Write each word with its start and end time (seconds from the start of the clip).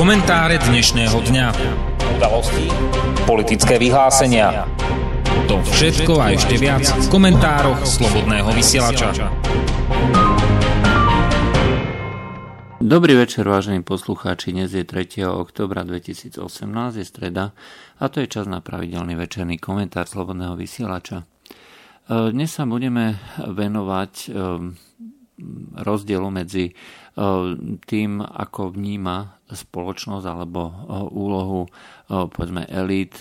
Komentáre 0.00 0.56
dnešného 0.56 1.12
dňa. 1.12 1.46
Udalosti, 2.16 2.72
politické 3.28 3.76
vyhlásenia. 3.76 4.64
To 5.44 5.60
všetko 5.60 6.16
a 6.16 6.32
ešte 6.32 6.56
viac 6.56 6.88
v 6.88 7.06
komentároch 7.12 7.84
Slobodného 7.84 8.48
vysielača. 8.48 9.12
Dobrý 12.80 13.12
večer, 13.12 13.44
vážení 13.44 13.84
poslucháči. 13.84 14.56
Dnes 14.56 14.72
je 14.72 14.88
3. 14.88 15.20
oktobra 15.28 15.84
2018, 15.84 16.32
je 16.96 17.04
streda 17.04 17.52
a 18.00 18.04
to 18.08 18.24
je 18.24 18.32
čas 18.32 18.48
na 18.48 18.64
pravidelný 18.64 19.12
večerný 19.20 19.60
komentár 19.60 20.08
Slobodného 20.08 20.56
vysielača. 20.56 21.28
E, 22.08 22.32
dnes 22.32 22.48
sa 22.48 22.64
budeme 22.64 23.20
venovať 23.36 24.12
e, 24.16 24.28
rozdielu 25.76 26.28
medzi 26.32 26.72
tým, 27.84 28.10
ako 28.24 28.72
vníma 28.72 29.44
spoločnosť 29.52 30.24
alebo 30.24 30.60
úlohu 31.12 31.68
povedzme 32.08 32.64
elít 32.64 33.20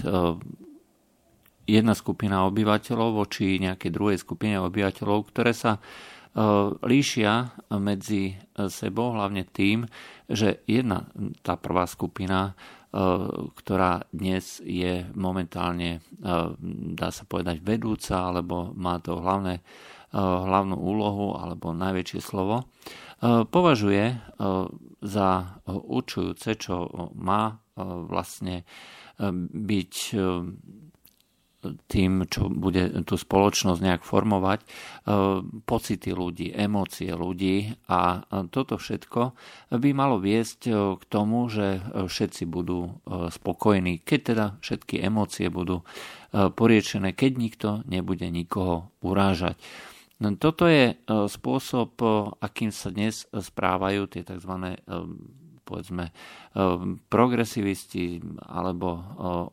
jedna 1.68 1.94
skupina 1.94 2.48
obyvateľov 2.48 3.20
voči 3.20 3.60
nejakej 3.60 3.92
druhej 3.92 4.18
skupine 4.22 4.56
obyvateľov, 4.64 5.28
ktoré 5.30 5.52
sa 5.52 5.84
líšia 6.86 7.58
medzi 7.76 8.38
sebou 8.70 9.12
hlavne 9.18 9.44
tým, 9.50 9.84
že 10.30 10.62
jedna 10.70 11.10
tá 11.42 11.58
prvá 11.58 11.90
skupina, 11.90 12.54
ktorá 13.54 14.06
dnes 14.14 14.62
je 14.62 15.10
momentálne, 15.18 16.06
dá 16.96 17.10
sa 17.10 17.26
povedať, 17.26 17.62
vedúca, 17.66 18.30
alebo 18.30 18.72
má 18.78 19.02
to 19.02 19.18
hlavné, 19.18 19.62
hlavnú 20.16 20.74
úlohu, 20.74 21.38
alebo 21.38 21.70
najväčšie 21.74 22.22
slovo, 22.22 22.66
považuje 23.24 24.06
e, 24.12 24.16
za 25.00 25.30
určujúce, 25.68 26.50
čo 26.60 26.88
má 27.16 27.44
e, 27.52 27.56
vlastne 27.84 28.64
byť 29.52 29.94
tým, 31.92 32.24
čo 32.32 32.48
bude 32.48 33.04
tú 33.04 33.20
spoločnosť 33.20 33.84
nejak 33.84 34.04
formovať, 34.08 34.64
pocity 35.68 36.16
ľudí, 36.16 36.56
emócie 36.56 37.12
ľudí 37.12 37.76
a 37.92 38.24
toto 38.48 38.80
všetko 38.80 39.36
by 39.76 39.90
malo 39.92 40.24
viesť 40.24 40.72
k 40.96 41.04
tomu, 41.12 41.52
že 41.52 41.84
všetci 41.92 42.48
budú 42.48 43.04
spokojní, 43.28 44.00
keď 44.08 44.20
teda 44.24 44.46
všetky 44.64 45.04
emócie 45.04 45.52
budú 45.52 45.84
poriečené, 46.32 47.12
keď 47.12 47.32
nikto 47.36 47.68
nebude 47.92 48.32
nikoho 48.32 48.96
urážať. 49.04 49.60
No, 50.20 50.36
toto 50.36 50.68
je 50.68 50.94
e, 50.94 50.96
spôsob, 51.08 51.96
e, 52.04 52.08
akým 52.44 52.76
sa 52.76 52.92
dnes 52.92 53.24
správajú 53.32 54.04
tie 54.12 54.28
tzv. 54.28 54.52
E, 54.52 54.76
povedzme 55.70 56.10
progresivisti, 57.14 58.18
alebo 58.50 59.06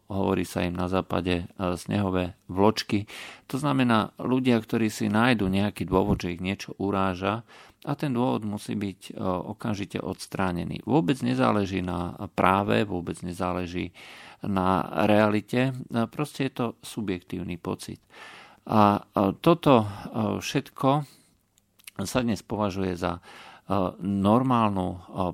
hovorí 0.09 0.49
sa 0.49 0.65
im 0.65 0.73
na 0.73 0.89
západe 0.89 1.45
snehové 1.77 2.41
vločky. 2.49 3.05
To 3.53 3.61
znamená 3.61 4.17
ľudia, 4.17 4.57
ktorí 4.57 4.89
si 4.89 5.13
nájdu 5.13 5.45
nejaký 5.53 5.85
dôvod, 5.85 6.17
že 6.17 6.33
ich 6.33 6.41
niečo 6.41 6.73
uráža 6.81 7.45
a 7.85 7.93
ten 8.01 8.17
dôvod 8.17 8.49
musí 8.49 8.73
byť 8.81 9.13
okamžite 9.21 10.01
odstránený. 10.01 10.81
Vôbec 10.89 11.21
nezáleží 11.21 11.85
na 11.85 12.17
práve, 12.33 12.89
vôbec 12.89 13.21
nezáleží 13.21 13.93
na 14.41 14.89
realite, 15.05 15.77
proste 16.09 16.49
je 16.49 16.53
to 16.57 16.67
subjektívny 16.81 17.61
pocit. 17.61 18.01
A 18.67 19.07
toto 19.39 19.87
všetko 20.43 20.91
sa 22.03 22.19
dnes 22.21 22.43
považuje 22.43 22.99
za 22.99 23.23
normálnu 24.03 24.89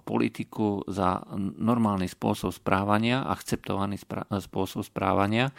politiku, 0.08 0.84
za 0.88 1.20
normálny 1.40 2.08
spôsob 2.08 2.52
správania, 2.52 3.28
akceptovaný 3.28 4.00
spôsob 4.40 4.84
správania 4.84 5.52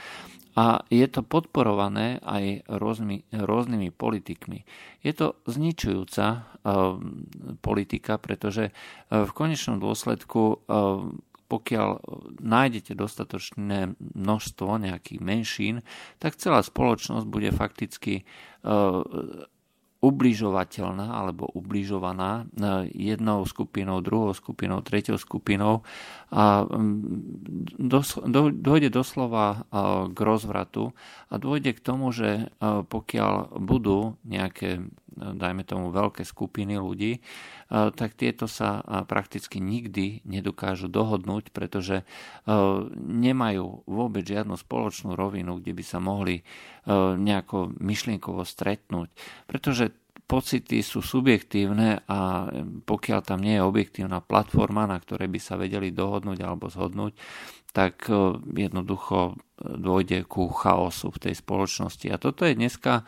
a 0.53 0.85
je 0.89 1.05
to 1.09 1.25
podporované 1.25 2.21
aj 2.21 2.65
rôznymi, 2.69 3.29
rôznymi 3.33 3.89
politikmi. 3.93 4.65
Je 5.01 5.13
to 5.13 5.41
zničujúca 5.49 6.45
politika, 7.61 8.21
pretože 8.21 8.69
v 9.09 9.31
konečnom 9.33 9.81
dôsledku 9.81 10.61
pokiaľ 11.53 11.89
nájdete 12.41 12.97
dostatočné 12.97 13.93
množstvo 14.01 14.81
nejakých 14.81 15.21
menšín, 15.21 15.75
tak 16.17 16.41
celá 16.41 16.65
spoločnosť 16.65 17.29
bude 17.29 17.53
fakticky 17.53 18.25
e, 18.25 18.73
ubližovateľná 20.01 21.13
alebo 21.13 21.45
ubližovaná 21.53 22.49
e, 22.49 22.89
jednou 23.13 23.45
skupinou, 23.45 24.01
druhou 24.01 24.33
skupinou, 24.33 24.81
treťou 24.81 25.21
skupinou 25.21 25.85
a 26.33 26.65
dojde 28.57 28.89
doslova 28.89 29.45
e, 29.53 29.57
k 30.09 30.17
rozvratu 30.17 30.97
a 31.29 31.37
dôjde 31.37 31.77
k 31.77 31.83
tomu, 31.85 32.09
že 32.09 32.49
pokiaľ 32.89 33.61
budú 33.61 34.17
nejaké 34.25 34.81
dajme 35.13 35.61
tomu 35.61 35.93
veľké 35.93 36.25
skupiny 36.25 36.81
ľudí, 36.81 37.21
tak 37.73 38.13
tieto 38.13 38.45
sa 38.45 38.85
prakticky 39.09 39.57
nikdy 39.57 40.21
nedokážu 40.29 40.85
dohodnúť, 40.93 41.49
pretože 41.49 42.05
nemajú 43.01 43.81
vôbec 43.89 44.21
žiadnu 44.21 44.53
spoločnú 44.53 45.17
rovinu, 45.17 45.57
kde 45.57 45.73
by 45.73 45.81
sa 45.81 45.97
mohli 45.97 46.45
nejako 47.17 47.73
myšlienkovo 47.81 48.45
stretnúť. 48.45 49.09
Pretože 49.49 49.89
pocity 50.29 50.85
sú 50.85 51.01
subjektívne 51.01 52.05
a 52.05 52.47
pokiaľ 52.85 53.19
tam 53.25 53.41
nie 53.41 53.57
je 53.57 53.65
objektívna 53.65 54.21
platforma, 54.21 54.85
na 54.85 55.01
ktorej 55.01 55.33
by 55.33 55.39
sa 55.41 55.57
vedeli 55.57 55.89
dohodnúť 55.89 56.39
alebo 56.45 56.69
zhodnúť, 56.69 57.17
tak 57.73 58.05
jednoducho 58.53 59.33
dôjde 59.57 60.29
ku 60.29 60.45
chaosu 60.53 61.09
v 61.09 61.21
tej 61.25 61.33
spoločnosti. 61.41 62.05
A 62.13 62.21
toto 62.21 62.45
je 62.45 62.53
dneska 62.53 63.01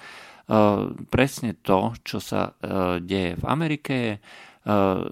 presne 1.10 1.58
to, 1.58 1.94
čo 2.06 2.22
sa 2.22 2.54
deje 3.02 3.38
v 3.38 3.46
Amerike, 3.46 4.22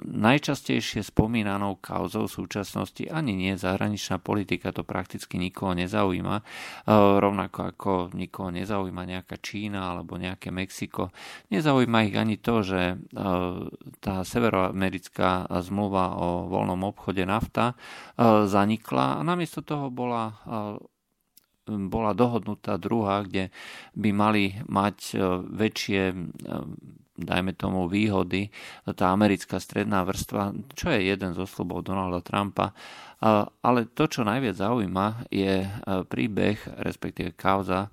najčastejšie 0.04 1.06
spomínanou 1.06 1.78
kauzou 1.78 2.26
súčasnosti 2.26 3.06
ani 3.06 3.38
nie 3.38 3.54
zahraničná 3.54 4.18
politika, 4.18 4.74
to 4.74 4.82
prakticky 4.82 5.38
nikoho 5.38 5.78
nezaujíma, 5.78 6.42
rovnako 7.22 7.60
ako 7.70 7.92
nikoho 8.18 8.50
nezaujíma 8.50 9.06
nejaká 9.06 9.38
Čína 9.38 9.94
alebo 9.94 10.18
nejaké 10.18 10.50
Mexiko. 10.50 11.14
Nezaujíma 11.54 12.10
ich 12.10 12.18
ani 12.18 12.42
to, 12.42 12.66
že 12.66 12.98
tá 14.02 14.26
severoamerická 14.26 15.46
zmluva 15.62 16.18
o 16.18 16.50
voľnom 16.50 16.90
obchode 16.90 17.22
nafta 17.22 17.78
zanikla 18.50 19.22
a 19.22 19.26
namiesto 19.26 19.62
toho 19.62 19.94
bola 19.94 20.34
bola 21.68 22.12
dohodnutá 22.12 22.76
druhá, 22.76 23.24
kde 23.24 23.48
by 23.96 24.10
mali 24.12 24.44
mať 24.68 24.98
e, 25.16 25.18
väčšie 25.48 26.02
e, 26.12 26.16
dajme 27.14 27.54
tomu 27.54 27.86
výhody, 27.86 28.50
tá 28.98 29.14
americká 29.14 29.62
stredná 29.62 30.02
vrstva, 30.02 30.54
čo 30.74 30.90
je 30.90 31.14
jeden 31.14 31.38
zo 31.38 31.46
slobov 31.46 31.86
Donalda 31.86 32.26
Trumpa. 32.26 32.74
Ale 33.64 33.88
to, 33.94 34.10
čo 34.10 34.28
najviac 34.28 34.60
zaujíma, 34.60 35.32
je 35.32 35.64
e, 35.64 35.68
príbeh, 36.04 36.60
respektíve 36.84 37.40
kauza 37.40 37.88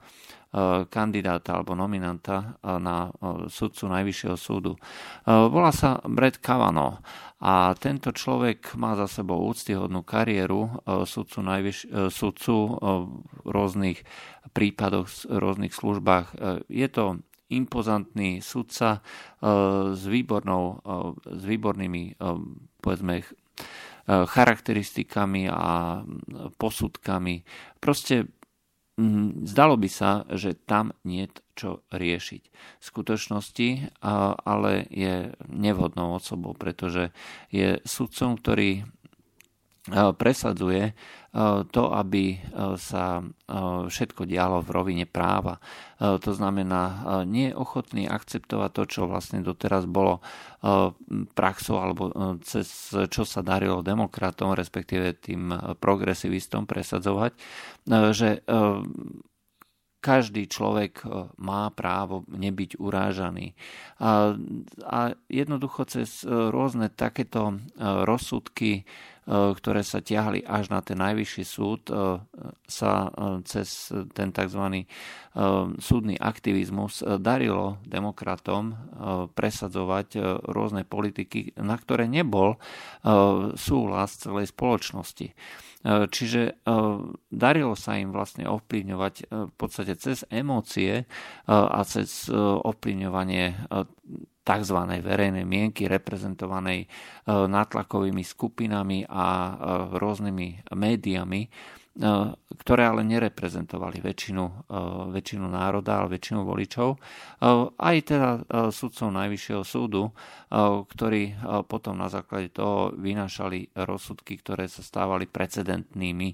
kandidáta 0.91 1.55
alebo 1.55 1.79
nominanta 1.79 2.59
na 2.83 3.07
sudcu 3.47 3.87
Najvyššieho 3.87 4.35
súdu. 4.35 4.75
Volá 5.23 5.71
sa 5.71 6.03
Brett 6.03 6.43
Kavanaugh 6.43 6.99
a 7.41 7.73
tento 7.73 8.13
človek 8.13 8.77
má 8.77 8.93
za 9.01 9.09
sebou 9.09 9.49
úctyhodnú 9.49 10.05
kariéru 10.05 10.69
e, 10.69 10.71
sudcu, 11.09 11.41
najvyš, 11.41 11.79
e, 11.89 12.13
sudcu 12.13 12.53
e, 12.53 12.71
v 13.41 13.49
rôznych 13.49 14.05
prípadoch, 14.53 15.09
v 15.25 15.39
rôznych 15.41 15.73
službách. 15.73 16.37
Je 16.69 16.89
to 16.93 17.25
impozantný 17.51 18.41
sudca 18.41 19.03
s, 19.93 20.03
výbornou, 20.07 20.81
s 21.27 21.43
výbornými 21.43 22.17
povedzme, 22.81 23.27
charakteristikami 24.09 25.47
a 25.47 26.01
posudkami. 26.59 27.45
Proste 27.79 28.31
zdalo 29.47 29.81
by 29.81 29.89
sa, 29.89 30.29
že 30.35 30.59
tam 30.59 30.93
nie 31.07 31.31
čo 31.57 31.85
riešiť. 31.93 32.43
V 32.53 32.85
skutočnosti 32.85 33.69
ale 34.45 34.89
je 34.89 35.33
nevhodnou 35.49 36.17
osobou, 36.17 36.57
pretože 36.57 37.13
je 37.49 37.81
sudcom, 37.85 38.37
ktorý 38.37 38.85
presadzuje 39.89 40.93
to, 41.71 41.85
aby 41.95 42.37
sa 42.77 43.23
všetko 43.87 44.27
dialo 44.27 44.61
v 44.61 44.71
rovine 44.75 45.07
práva. 45.09 45.57
To 46.03 46.31
znamená, 46.35 46.83
nie 47.25 47.49
je 47.49 47.57
ochotný 47.57 48.05
akceptovať 48.11 48.71
to, 48.77 48.83
čo 48.85 49.01
vlastne 49.09 49.41
doteraz 49.41 49.87
bolo 49.87 50.21
praxou 51.33 51.81
alebo 51.81 52.13
cez 52.45 52.93
čo 52.93 53.23
sa 53.25 53.41
darilo 53.41 53.81
demokratom, 53.81 54.53
respektíve 54.53 55.17
tým 55.17 55.55
progresivistom 55.79 56.69
presadzovať, 56.69 57.33
že 58.13 58.43
každý 60.01 60.49
človek 60.49 61.05
má 61.37 61.69
právo 61.77 62.25
nebyť 62.33 62.81
urážaný. 62.81 63.53
A, 64.01 64.33
a 64.81 65.13
jednoducho 65.29 65.85
cez 65.85 66.25
rôzne 66.25 66.89
takéto 66.89 67.61
rozsudky 67.79 68.89
ktoré 69.31 69.87
sa 69.87 70.03
ťahli 70.03 70.43
až 70.43 70.75
na 70.75 70.83
ten 70.83 70.99
najvyšší 70.99 71.45
súd, 71.47 71.87
sa 72.67 72.93
cez 73.47 73.95
ten 74.11 74.35
tzv. 74.35 74.91
súdny 75.79 76.19
aktivizmus 76.19 77.07
darilo 77.23 77.79
demokratom 77.87 78.75
presadzovať 79.39 80.19
rôzne 80.51 80.83
politiky, 80.83 81.55
na 81.63 81.79
ktoré 81.79 82.11
nebol 82.11 82.59
súhlas 83.55 84.19
celej 84.19 84.51
spoločnosti. 84.51 85.31
Čiže 85.87 86.61
darilo 87.31 87.73
sa 87.79 87.97
im 87.97 88.11
vlastne 88.11 88.51
ovplyvňovať 88.51 89.15
v 89.31 89.55
podstate 89.55 89.95
cez 89.97 90.27
emócie 90.29 91.07
a 91.47 91.81
cez 91.87 92.27
ovplyvňovanie 92.35 93.71
tzv. 94.41 94.79
verejnej 95.05 95.45
mienky 95.45 95.87
reprezentovanej 95.89 96.89
nátlakovými 97.29 98.25
skupinami 98.25 99.05
a 99.07 99.57
rôznymi 99.95 100.73
médiami, 100.73 101.47
ktoré 102.51 102.87
ale 102.87 103.03
nereprezentovali 103.03 103.99
väčšinu, 104.01 104.71
väčšinu 105.11 105.47
národa, 105.51 106.01
ale 106.01 106.17
väčšinu 106.17 106.47
voličov. 106.47 106.97
Aj 107.77 107.97
teda 108.01 108.47
sudcov 108.71 109.11
Najvyššieho 109.11 109.65
súdu, 109.67 110.09
ktorí 110.87 111.35
potom 111.67 111.99
na 111.99 112.07
základe 112.07 112.55
toho 112.55 112.95
vynášali 112.95 113.75
rozsudky, 113.75 114.39
ktoré 114.39 114.71
sa 114.71 114.87
stávali 114.87 115.27
precedentnými 115.27 116.31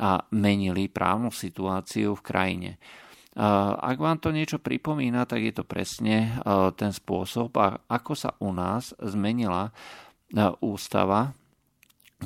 a 0.00 0.24
menili 0.34 0.88
právnu 0.88 1.30
situáciu 1.30 2.16
v 2.18 2.24
krajine. 2.24 2.72
Ak 3.34 3.98
vám 3.98 4.22
to 4.22 4.30
niečo 4.30 4.62
pripomína, 4.62 5.26
tak 5.26 5.42
je 5.42 5.54
to 5.54 5.66
presne 5.66 6.38
ten 6.78 6.90
spôsob, 6.94 7.54
ako 7.90 8.12
sa 8.14 8.34
u 8.38 8.54
nás 8.54 8.94
zmenila 9.02 9.74
ústava 10.62 11.34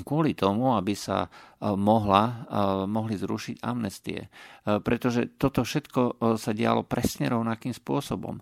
kvôli 0.05 0.37
tomu, 0.37 0.78
aby 0.78 0.94
sa 0.94 1.26
mohla, 1.60 2.46
mohli 2.87 3.19
zrušiť 3.19 3.64
amnestie. 3.66 4.31
Pretože 4.62 5.34
toto 5.40 5.66
všetko 5.66 6.22
sa 6.38 6.50
dialo 6.55 6.87
presne 6.87 7.32
rovnakým 7.32 7.75
spôsobom. 7.75 8.38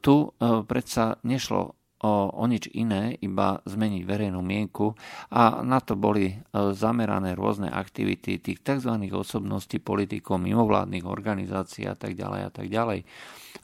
Tu 0.00 0.16
predsa 0.64 1.20
nešlo 1.26 1.77
o, 2.02 2.30
o 2.30 2.44
nič 2.46 2.70
iné, 2.74 3.18
iba 3.18 3.58
zmeniť 3.66 4.02
verejnú 4.06 4.38
mienku 4.38 4.94
a 5.34 5.64
na 5.66 5.82
to 5.82 5.98
boli 5.98 6.30
e, 6.30 6.36
zamerané 6.74 7.34
rôzne 7.34 7.66
aktivity 7.70 8.38
tých 8.38 8.62
tzv. 8.62 8.92
osobností, 9.10 9.82
politikov, 9.82 10.38
mimovládnych 10.38 11.02
organizácií 11.02 11.90
a 11.90 11.98
tak 11.98 12.14
ďalej 12.14 12.40
a 12.46 12.50
tak 12.50 12.66
ďalej. 12.70 13.00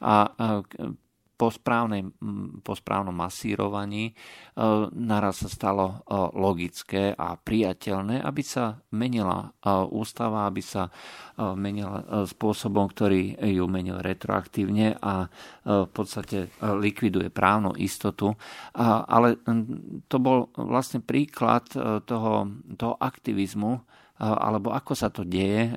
A 0.02 0.14
po, 1.34 1.50
správnej, 1.50 2.06
po 2.62 2.72
správnom 2.78 3.14
masírovaní 3.14 4.10
e, 4.10 4.12
naraz 4.94 5.42
sa 5.42 5.50
stalo 5.50 5.84
e, 5.90 5.96
logické 6.38 7.10
a 7.10 7.34
priateľné, 7.34 8.22
aby 8.22 8.42
sa 8.46 8.78
menila 8.94 9.50
e, 9.50 9.70
ústava, 9.90 10.46
aby 10.46 10.62
sa 10.62 10.86
menila 11.34 12.06
spôsobom, 12.31 12.86
ktorý 12.94 13.34
ju 13.42 13.66
menil 13.66 13.98
retroaktívne 13.98 14.94
a 15.02 15.26
v 15.66 15.90
podstate 15.90 16.46
likviduje 16.62 17.26
právnu 17.26 17.75
istotu. 17.75 18.38
Ale 18.78 19.42
to 20.06 20.16
bol 20.22 20.54
vlastne 20.54 21.02
príklad 21.02 21.66
toho, 22.06 22.46
toho 22.78 22.94
aktivizmu, 23.02 23.82
alebo 24.19 24.70
ako 24.70 24.94
sa 24.94 25.11
to 25.11 25.26
deje 25.26 25.75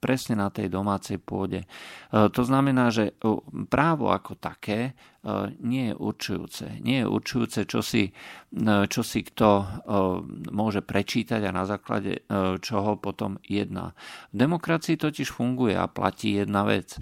presne 0.00 0.40
na 0.40 0.48
tej 0.48 0.72
domácej 0.72 1.20
pôde. 1.20 1.68
To 2.10 2.42
znamená, 2.42 2.88
že 2.88 3.12
právo 3.68 4.08
ako 4.08 4.40
také 4.40 4.96
nie 5.64 5.90
je 5.90 5.94
určujúce. 5.96 6.84
Nie 6.84 7.04
je 7.04 7.08
určujúce, 7.08 7.60
čo 7.64 7.80
si, 7.80 8.12
čo 8.88 9.02
si 9.02 9.20
kto 9.24 9.48
môže 10.52 10.84
prečítať 10.84 11.40
a 11.48 11.56
na 11.56 11.64
základe 11.64 12.28
čoho 12.60 13.00
potom 13.00 13.40
jedná. 13.40 13.96
V 14.30 14.36
demokracii 14.44 15.00
totiž 15.00 15.32
funguje 15.32 15.72
a 15.72 15.88
platí 15.88 16.36
jedna 16.36 16.68
vec. 16.68 17.00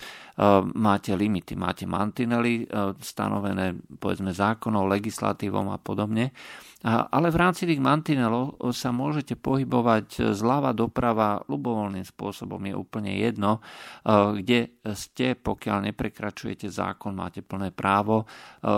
Máte 0.79 1.19
limity, 1.19 1.59
máte 1.59 1.85
mantinely 1.85 2.67
stanovené 3.03 3.75
povedzme 3.99 4.31
zákonom, 4.31 4.87
legislatívom 4.87 5.75
a 5.75 5.83
podobne 5.83 6.31
ale 6.87 7.31
v 7.31 7.39
rámci 7.39 7.63
tých 7.63 7.79
mantinelov 7.79 8.59
sa 8.75 8.91
môžete 8.91 9.39
pohybovať 9.39 10.35
zľava 10.35 10.75
doprava 10.75 11.39
ľubovoľným 11.47 12.03
spôsobom. 12.03 12.59
Je 12.59 12.75
úplne 12.75 13.15
jedno, 13.15 13.63
e, 13.63 14.43
kde 14.43 14.83
ste, 14.91 15.39
pokiaľ 15.39 15.95
neprekračujete 15.95 16.67
zákon, 16.67 17.15
máte 17.15 17.47
plné 17.47 17.71
právo 17.71 18.12
e, 18.21 18.25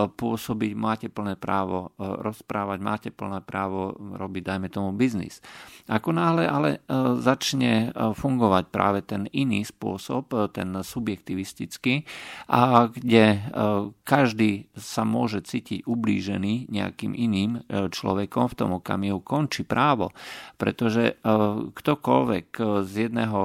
pôsobiť, 0.07 0.71
máte 0.79 1.07
plné 1.11 1.35
právo 1.35 1.91
e, 1.99 2.07
rozprávať, 2.23 2.79
máte 2.79 3.09
plné 3.11 3.43
právo 3.43 3.91
robiť, 3.99 4.43
dajme 4.47 4.71
tomu, 4.71 4.95
biznis. 4.95 5.43
Ako 5.91 6.15
náhle 6.15 6.49
ale 6.49 6.81
začne 7.21 7.93
fungovať 7.93 8.73
práve 8.73 9.05
ten 9.05 9.29
iný 9.29 9.61
spôsob, 9.61 10.33
ten 10.49 10.81
subjektivistický, 10.81 12.01
a 12.49 12.89
kde 12.89 13.45
každý 14.01 14.65
sa 14.73 15.05
môže 15.05 15.45
cítiť 15.45 15.85
ublížený 15.85 16.73
nejakým 16.73 17.13
iným 17.13 17.61
človekom 17.69 18.45
v 18.49 18.57
tom 18.57 18.69
okamihu 18.81 19.21
končí 19.21 19.61
právo, 19.61 20.09
pretože 20.57 21.21
ktokoľvek 21.77 22.47
z, 22.81 22.93
jedného, 23.05 23.41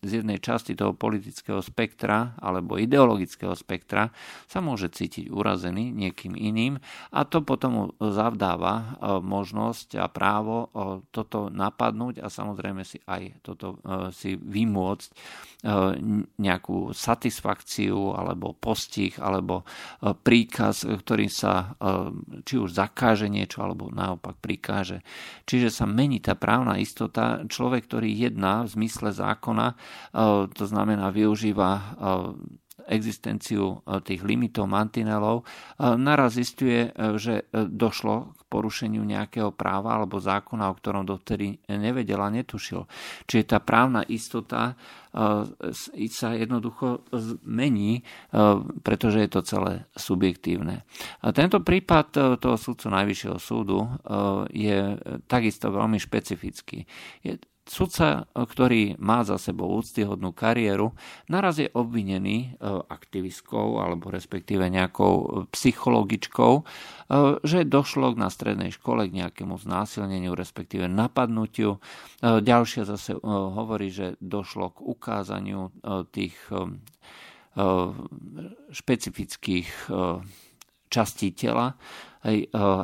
z 0.00 0.24
jednej 0.24 0.40
časti 0.40 0.72
toho 0.72 0.96
politického 0.96 1.60
spektra 1.60 2.36
alebo 2.40 2.80
ideologického 2.80 3.52
spektra 3.52 4.08
sa 4.48 4.58
môže 4.64 4.88
cítiť 4.88 5.28
urazený 5.28 5.92
niekým 5.92 6.32
iným 6.32 6.80
a 7.12 7.20
to 7.28 7.44
potom 7.44 7.92
zavdáva 8.00 8.96
možnosť 9.20 10.00
a 10.00 10.08
právo 10.08 10.72
toto 11.12 11.52
napadnúť 11.52 12.24
a 12.24 12.32
samozrejme 12.32 12.82
si 12.82 12.96
aj 13.04 13.44
toto 13.44 13.76
si 14.16 14.36
vymôcť 14.40 15.10
nejakú 16.40 16.96
satisfakciu 16.96 18.16
alebo 18.16 18.56
postih 18.56 19.12
alebo 19.20 19.68
príkaz, 20.00 20.88
ktorým 20.88 21.28
sa 21.28 21.76
či 22.48 22.56
už 22.56 22.72
zakáže 22.72 23.28
niečo 23.28 23.60
alebo 23.60 23.92
naopak 23.92 24.40
prikáže. 24.40 25.04
Čiže 25.44 25.68
sa 25.68 25.84
mení 25.84 26.22
tá 26.24 26.34
právna 26.34 26.80
istota. 26.80 27.44
Človek, 27.44 27.86
ktorý 27.86 28.08
jedná 28.08 28.64
v 28.64 28.72
zmysle 28.80 29.12
zákona, 29.12 29.66
e, 29.70 29.74
to 30.54 30.64
znamená 30.66 31.10
využíva 31.10 31.70
e, 31.70 31.82
existenciu 32.90 33.78
e, 33.86 34.02
tých 34.02 34.26
limitov, 34.26 34.66
mantinelov, 34.66 35.46
naraz 35.78 36.34
zistuje, 36.36 36.90
že 37.16 37.46
došlo 37.52 38.34
k 38.34 38.40
porušeniu 38.50 39.00
nejakého 39.06 39.54
práva 39.54 39.94
alebo 39.96 40.18
zákona, 40.18 40.68
o 40.68 40.76
ktorom 40.76 41.06
dovtedy 41.06 41.62
nevedel 41.70 42.18
a 42.18 42.28
netušil. 42.28 42.84
Čiže 43.30 43.44
tá 43.46 43.58
právna 43.62 44.02
istota 44.04 44.74
sa 45.10 46.28
jednoducho 46.34 47.02
zmení, 47.10 48.06
pretože 48.82 49.26
je 49.26 49.30
to 49.30 49.40
celé 49.42 49.72
subjektívne. 49.94 50.86
A 51.22 51.26
tento 51.34 51.62
prípad 51.62 52.38
toho 52.38 52.56
súdcu 52.58 52.86
Najvyššieho 52.90 53.38
súdu 53.42 53.86
je 54.54 54.98
takisto 55.26 55.72
veľmi 55.72 55.98
špecifický. 55.98 56.86
Sudca, 57.68 58.26
ktorý 58.34 58.98
má 58.98 59.22
za 59.22 59.38
sebou 59.38 59.70
úctyhodnú 59.78 60.34
kariéru, 60.34 60.90
naraz 61.30 61.62
je 61.62 61.70
obvinený 61.70 62.36
e, 62.36 62.66
aktivistkou 62.66 63.78
alebo 63.78 64.10
respektíve 64.10 64.66
nejakou 64.66 65.46
psychologičkou, 65.54 66.52
e, 66.58 66.62
že 67.46 67.68
došlo 67.68 68.18
na 68.18 68.26
strednej 68.26 68.74
škole 68.74 69.06
k 69.06 69.22
nejakému 69.22 69.54
znásilneniu, 69.60 70.34
respektíve 70.34 70.90
napadnutiu. 70.90 71.78
Ďalšia 72.20 72.82
zase 72.88 73.14
hovorí, 73.22 73.92
že 73.94 74.18
došlo 74.18 74.74
k 74.74 74.78
ukázaniu 74.80 75.70
tých 76.10 76.34
špecifických 78.70 79.68
častí 80.90 81.28
tela 81.34 81.74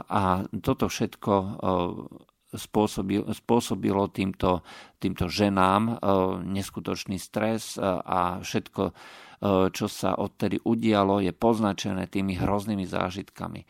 a 0.06 0.22
toto 0.62 0.86
všetko 0.86 1.32
spôsobilo, 2.56 3.30
spôsobilo 3.32 4.08
týmto, 4.10 4.66
týmto 4.98 5.30
ženám 5.30 5.82
e, 5.86 5.92
neskutočný 6.44 7.20
stres 7.20 7.76
e, 7.76 7.84
a 7.84 8.40
všetko, 8.42 8.82
e, 8.90 8.92
čo 9.70 9.86
sa 9.86 10.16
odtedy 10.16 10.60
udialo, 10.64 11.22
je 11.22 11.30
poznačené 11.30 12.08
tými 12.10 12.36
hroznými 12.36 12.88
zážitkami. 12.88 13.62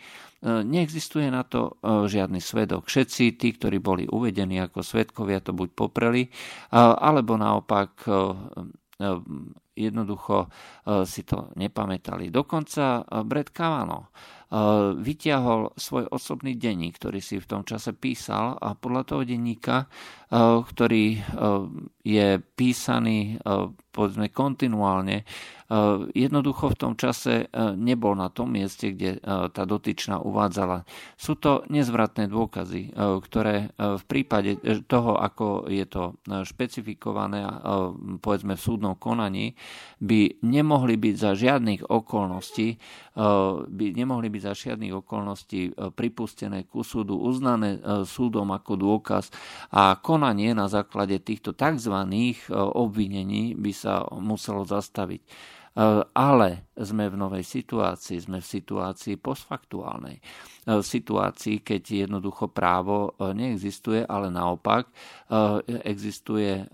Neexistuje 0.47 1.27
na 1.27 1.43
to 1.43 1.75
žiadny 1.83 2.39
svedok. 2.39 2.87
Všetci 2.87 3.35
tí, 3.35 3.49
ktorí 3.59 3.83
boli 3.83 4.07
uvedení 4.07 4.63
ako 4.63 4.79
svedkovia, 4.79 5.43
to 5.43 5.51
buď 5.51 5.75
popreli, 5.75 6.31
alebo 6.71 7.35
naopak 7.35 8.07
jednoducho 9.77 10.49
si 11.05 11.23
to 11.29 11.53
nepamätali. 11.55 12.33
Dokonca 12.33 13.05
Brett 13.23 13.53
Kavanaugh 13.53 14.09
vyťahol 14.97 15.75
svoj 15.75 16.07
osobný 16.07 16.55
denník, 16.55 17.03
ktorý 17.03 17.19
si 17.19 17.43
v 17.43 17.51
tom 17.51 17.63
čase 17.67 17.91
písal 17.93 18.55
a 18.57 18.79
podľa 18.79 19.03
toho 19.03 19.23
denníka, 19.27 19.91
ktorý 20.63 21.19
je 22.07 22.29
písaný 22.55 23.43
povedzme 23.91 24.31
kontinuálne, 24.31 25.27
jednoducho 26.15 26.71
v 26.71 26.79
tom 26.79 26.95
čase 26.95 27.51
nebol 27.75 28.15
na 28.15 28.31
tom 28.31 28.55
mieste, 28.55 28.95
kde 28.95 29.19
tá 29.51 29.67
dotyčná 29.67 30.23
uvádzala. 30.23 30.87
Sú 31.19 31.35
to 31.43 31.67
nezvratné 31.67 32.31
dôkazy, 32.31 32.95
ktoré 32.95 33.75
v 33.75 34.05
prípade 34.07 34.63
toho, 34.87 35.19
ako 35.19 35.67
je 35.67 35.91
to 35.91 36.15
špecifikované 36.47 37.43
povedzme 38.23 38.55
v 38.55 38.63
súdnom 38.63 38.95
konaní, 38.95 39.59
by 39.97 40.45
nemohli 40.45 41.01
byť 41.01 41.15
za 41.17 41.33
žiadnych 41.33 41.89
okolností 41.89 42.69
by 43.65 43.87
nemohli 43.97 44.29
byť 44.29 44.43
za 44.45 44.53
žiadnych 44.53 44.93
okolností 44.93 45.73
pripustené 45.97 46.69
ku 46.69 46.85
súdu, 46.85 47.17
uznané 47.17 47.81
súdom 48.05 48.53
ako 48.53 48.77
dôkaz 48.77 49.33
a 49.73 49.97
konanie 49.97 50.53
na 50.53 50.69
základe 50.69 51.17
týchto 51.25 51.57
tzv. 51.57 51.97
obvinení 52.53 53.57
by 53.57 53.73
sa 53.73 54.05
muselo 54.21 54.69
zastaviť. 54.69 55.25
E, 55.77 55.81
ale 56.17 56.73
sme 56.73 57.13
v 57.13 57.21
novej 57.21 57.45
situácii, 57.45 58.17
sme 58.25 58.41
v 58.41 58.49
situácii 58.49 59.21
postfaktuálnej. 59.21 60.17
E, 60.17 60.23
v 60.81 60.85
situácii, 60.85 61.61
keď 61.61 62.09
jednoducho 62.09 62.49
právo 62.49 63.13
e, 63.13 63.37
neexistuje, 63.37 64.01
ale 64.09 64.33
naopak 64.33 64.89
existuje 65.85 66.65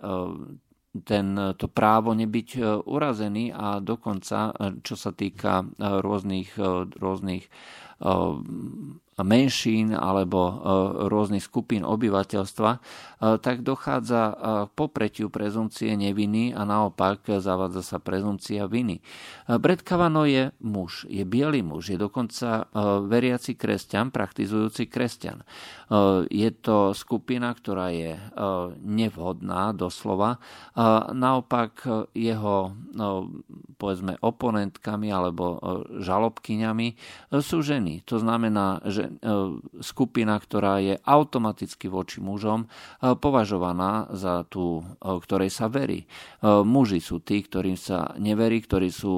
ten, 0.92 1.56
to 1.56 1.66
právo 1.72 2.12
nebyť 2.12 2.60
urazený 2.84 3.48
a 3.48 3.80
dokonca, 3.80 4.52
čo 4.84 4.92
sa 4.92 5.10
týka 5.16 5.64
rôznych, 5.80 6.60
rôznych 7.00 7.48
menšín 9.20 9.92
alebo 9.92 10.40
e, 10.40 10.52
rôznych 11.12 11.44
skupín 11.44 11.84
obyvateľstva, 11.84 12.70
e, 12.72 12.78
tak 13.44 13.60
dochádza 13.60 14.22
k 14.32 14.36
e, 14.36 14.44
popretiu 14.72 15.28
prezumcie 15.28 15.92
neviny 15.92 16.56
a 16.56 16.64
naopak 16.64 17.28
zavádza 17.28 17.84
sa 17.84 17.98
prezumcia 18.00 18.64
viny. 18.64 19.04
Brett 19.60 19.84
Kavanaugh 19.84 20.28
je 20.28 20.44
muž, 20.64 21.04
je 21.12 21.24
biely 21.28 21.60
muž, 21.60 21.92
je 21.92 21.98
dokonca 22.00 22.72
veriaci 23.04 23.58
kresťan, 23.58 24.08
praktizujúci 24.14 24.88
kresťan. 24.88 25.44
Je 26.30 26.50
to 26.62 26.96
skupina, 26.96 27.52
ktorá 27.52 27.92
je 27.92 28.16
nevhodná 28.80 29.74
doslova. 29.76 30.38
Naopak 31.12 31.84
jeho 32.16 32.72
povedzme 33.76 34.16
oponentkami 34.22 35.08
alebo 35.10 35.58
žalobkyňami 36.00 36.88
sú 37.42 37.58
ženy. 37.60 38.06
To 38.08 38.22
znamená, 38.22 38.80
že 38.86 39.01
že 39.02 39.06
e, 39.10 39.12
skupina, 39.82 40.38
ktorá 40.38 40.78
je 40.78 40.94
automaticky 41.02 41.90
voči 41.90 42.22
mužom 42.22 42.64
e, 42.64 42.66
považovaná 43.18 44.06
za 44.14 44.46
tú, 44.46 44.86
e, 45.02 45.18
ktorej 45.18 45.50
sa 45.50 45.66
verí. 45.66 46.06
Muži 46.42 46.98
sú 46.98 47.22
tí, 47.22 47.42
ktorým 47.42 47.78
sa 47.78 48.14
neverí, 48.18 48.62
ktorí 48.62 48.90
sú 48.90 49.14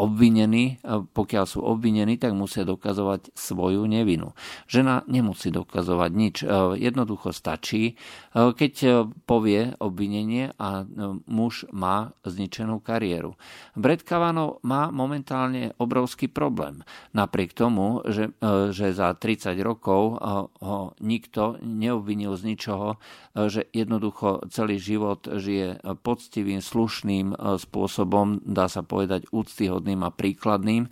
obvinení. 0.00 0.80
Pokiaľ 1.12 1.44
sú 1.44 1.60
obvinení, 1.60 2.16
tak 2.16 2.32
musia 2.32 2.64
dokazovať 2.64 3.36
svoju 3.36 3.84
nevinu. 3.84 4.32
Žena 4.66 5.04
nemusí 5.06 5.52
dokazovať 5.52 6.10
nič. 6.12 6.36
Jednoducho 6.80 7.36
stačí, 7.36 8.00
keď 8.32 9.04
povie 9.28 9.76
obvinenie 9.76 10.56
a 10.56 10.88
muž 11.28 11.68
má 11.70 12.16
zničenú 12.24 12.80
kariéru. 12.80 13.36
Brett 13.76 14.02
Kavanaugh 14.02 14.58
má 14.64 14.88
momentálne 14.88 15.76
obrovský 15.76 16.32
problém. 16.32 16.80
Napriek 17.12 17.52
tomu, 17.52 18.00
že, 18.08 18.32
že 18.72 18.96
za 18.96 19.13
30 19.16 19.56
rokov 19.62 20.18
ho 20.60 20.92
nikto 21.00 21.58
neobvinil 21.62 22.36
z 22.36 22.54
ničoho, 22.54 23.00
že 23.34 23.66
jednoducho 23.72 24.46
celý 24.50 24.78
život 24.78 25.24
žije 25.26 25.80
poctivým, 26.02 26.60
slušným 26.60 27.34
spôsobom, 27.34 28.42
dá 28.44 28.66
sa 28.70 28.82
povedať 28.82 29.30
úctyhodným 29.32 30.04
a 30.04 30.14
príkladným, 30.14 30.90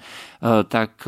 tak 0.71 1.05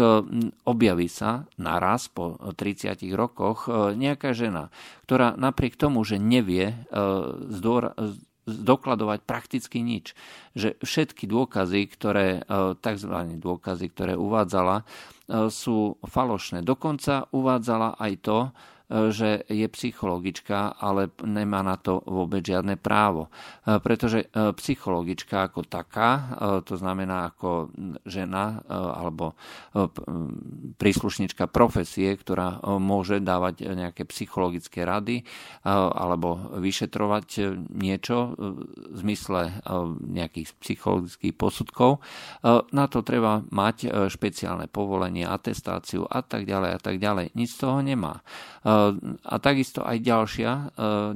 objaví 0.67 1.09
sa 1.09 1.47
naraz 1.57 2.11
po 2.11 2.37
30 2.39 2.99
rokoch 3.15 3.67
nejaká 3.95 4.35
žena, 4.37 4.75
ktorá 5.09 5.35
napriek 5.39 5.79
tomu, 5.79 6.05
že 6.05 6.19
nevie 6.19 6.75
zdôra, 7.51 7.97
zdokladovať 8.45 9.21
prakticky 9.25 9.81
nič. 9.81 10.13
Že 10.53 10.77
všetky 10.85 11.25
dôkazy, 11.29 11.81
ktoré, 11.91 12.45
tzv. 12.81 13.15
dôkazy, 13.41 13.87
ktoré 13.93 14.15
uvádzala, 14.15 14.85
sú 15.49 15.97
falošné. 16.05 16.61
Dokonca 16.61 17.33
uvádzala 17.33 17.97
aj 17.97 18.13
to, 18.21 18.39
že 19.11 19.43
je 19.51 19.67
psychologička, 19.67 20.79
ale 20.79 21.11
nemá 21.27 21.67
na 21.67 21.75
to 21.75 21.99
vôbec 22.07 22.47
žiadne 22.47 22.79
právo. 22.79 23.27
E, 23.67 23.81
pretože 23.83 24.29
e, 24.31 24.55
psychologička 24.55 25.51
ako 25.51 25.67
taká, 25.67 26.11
e, 26.15 26.23
to 26.63 26.79
znamená 26.79 27.35
ako 27.35 27.75
žena 28.07 28.63
alebo 28.69 29.35
príslušnička 30.77 31.49
profesie, 31.49 32.15
ktorá 32.15 32.61
môže 32.79 33.19
dávať 33.19 33.73
nejaké 33.73 34.05
psychologické 34.07 34.85
rady 34.85 35.25
alebo 35.65 36.55
vyšetrovať 36.61 37.57
niečo 37.73 38.37
v 38.37 38.97
zmysle 39.01 39.65
nejakých 40.05 40.55
psychologických 40.61 41.35
posudkov, 41.35 42.05
na 42.71 42.87
to 42.87 43.01
treba 43.03 43.43
mať 43.51 44.09
špeciálne 44.13 44.69
povolenie, 44.69 45.25
atestáciu 45.25 46.05
a 46.05 46.21
tak 46.21 46.45
ďalej 46.45 46.71
a 46.77 46.81
tak 46.81 46.97
ďalej. 47.01 47.35
Nic 47.35 47.49
z 47.51 47.59
toho 47.65 47.81
nemá. 47.81 48.21
A 49.25 49.35
takisto 49.39 49.87
aj 49.87 49.99
ďalšia, 50.03 50.51
e, 50.53 50.65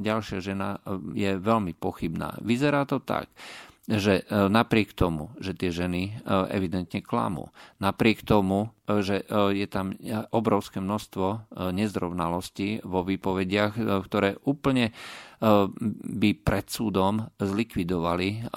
ďalšia 0.01 0.39
žena 0.41 0.79
e, 0.79 0.79
je 1.17 1.31
veľmi 1.37 1.73
pochybná. 1.75 2.39
Vyzerá 2.41 2.87
to 2.87 3.03
tak, 3.03 3.29
že 3.89 4.21
napriek 4.29 4.93
tomu, 4.93 5.33
že 5.41 5.57
tie 5.57 5.73
ženy 5.73 6.21
evidentne 6.53 7.01
klamú, 7.01 7.49
napriek 7.81 8.21
tomu, 8.21 8.69
že 8.85 9.25
je 9.25 9.65
tam 9.65 9.97
obrovské 10.29 10.77
množstvo 10.77 11.57
nezrovnalostí 11.73 12.85
vo 12.85 13.01
výpovediach, 13.01 13.81
ktoré 14.05 14.37
úplne 14.45 14.93
by 16.05 16.29
pred 16.37 16.69
súdom 16.69 17.33
zlikvidovali 17.41 18.53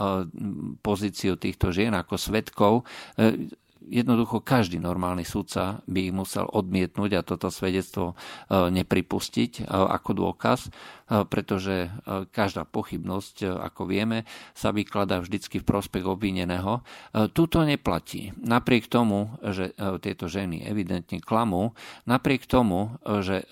pozíciu 0.85 1.41
týchto 1.41 1.73
žien 1.73 1.97
ako 1.97 2.21
svetkov, 2.21 2.85
jednoducho 3.89 4.45
každý 4.45 4.79
normálny 4.79 5.27
sudca 5.27 5.83
by 5.89 6.11
ich 6.11 6.15
musel 6.15 6.47
odmietnúť 6.47 7.11
a 7.19 7.27
toto 7.27 7.49
svedectvo 7.51 8.13
e, 8.13 8.15
nepripustiť 8.71 9.53
e, 9.61 9.63
ako 9.69 10.11
dôkaz, 10.17 10.61
e, 10.67 10.71
pretože 11.27 11.93
každá 12.33 12.65
pochybnosť, 12.65 13.45
ako 13.45 13.89
vieme, 13.89 14.25
sa 14.57 14.73
vykladá 14.73 15.21
vždycky 15.21 15.61
v 15.61 15.69
prospech 15.69 16.05
obvineného. 16.09 16.81
Tuto 17.33 17.63
neplatí. 17.63 18.33
Napriek 18.41 18.89
tomu, 18.89 19.37
že 19.41 19.77
tieto 20.01 20.27
ženy 20.27 20.65
evidentne 20.65 21.21
klamú, 21.21 21.77
napriek 22.09 22.49
tomu, 22.49 22.97
že 23.23 23.45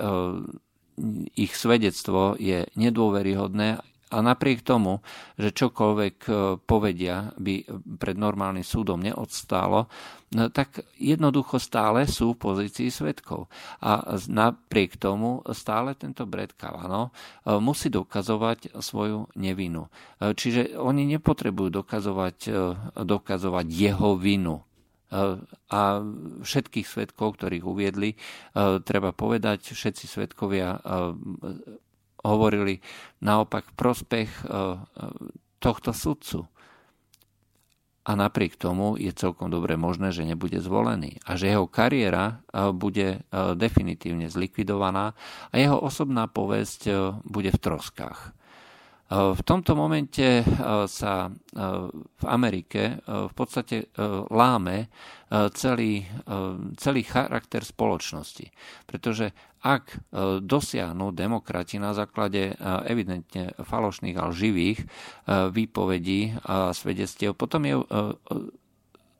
ich 1.37 1.53
svedectvo 1.57 2.37
je 2.37 2.69
nedôveryhodné 2.77 3.81
a 4.11 4.19
napriek 4.19 4.67
tomu, 4.67 4.99
že 5.39 5.55
čokoľvek 5.55 6.17
e, 6.27 6.31
povedia 6.59 7.31
by 7.39 7.55
pred 7.95 8.19
normálnym 8.19 8.67
súdom 8.67 8.99
neodstálo, 8.99 9.87
no, 10.35 10.45
tak 10.51 10.83
jednoducho 10.99 11.63
stále 11.63 12.11
sú 12.11 12.35
v 12.35 12.43
pozícii 12.43 12.91
svetkov. 12.91 13.47
A 13.79 14.19
napriek 14.27 14.99
tomu 14.99 15.47
stále 15.55 15.95
tento 15.95 16.27
Brett 16.27 16.59
Kavano 16.59 17.15
e, 17.47 17.55
musí 17.63 17.87
dokazovať 17.87 18.75
svoju 18.83 19.31
nevinu. 19.39 19.87
E, 19.87 20.35
čiže 20.35 20.75
oni 20.75 21.07
nepotrebujú 21.15 21.71
dokazovať, 21.71 22.39
dokazovať 22.99 23.67
jeho 23.71 24.19
vinu 24.19 24.59
a 25.71 25.83
všetkých 26.47 26.87
svetkov, 26.87 27.35
ktorých 27.35 27.67
uviedli, 27.67 28.15
treba 28.87 29.11
povedať, 29.11 29.75
všetci 29.75 30.07
svetkovia 30.07 30.79
hovorili 32.25 32.81
naopak 33.25 33.73
v 33.73 33.77
prospech 33.77 34.31
e, 34.31 34.45
e, 34.45 34.55
tohto 35.61 35.93
sudcu. 35.93 36.49
A 38.01 38.17
napriek 38.17 38.57
tomu 38.57 38.97
je 38.97 39.13
celkom 39.13 39.53
dobre 39.53 39.77
možné, 39.77 40.11
že 40.11 40.25
nebude 40.25 40.57
zvolený 40.59 41.21
a 41.29 41.37
že 41.37 41.53
jeho 41.53 41.69
kariéra 41.69 42.41
e, 42.51 42.73
bude 42.73 43.23
definitívne 43.55 44.33
zlikvidovaná 44.33 45.13
a 45.53 45.55
jeho 45.55 45.77
osobná 45.77 46.27
povesť 46.27 46.89
bude 47.29 47.53
v 47.53 47.61
troskách. 47.61 48.40
V 49.11 49.43
tomto 49.43 49.75
momente 49.75 50.47
sa 50.87 51.27
v 52.15 52.25
Amerike 52.31 53.03
v 53.03 53.33
podstate 53.35 53.91
láme 54.31 54.87
celý, 55.51 56.07
celý 56.79 57.03
charakter 57.03 57.67
spoločnosti. 57.67 58.47
Pretože 58.87 59.35
ak 59.67 60.15
dosiahnu 60.47 61.11
demokrati 61.11 61.83
na 61.83 61.91
základe 61.91 62.55
evidentne 62.87 63.51
falošných 63.59 64.15
a 64.15 64.31
živých 64.31 64.79
výpovedí 65.27 66.39
a 66.47 66.71
svedectiev, 66.71 67.35
potom 67.35 67.67
je 67.67 67.83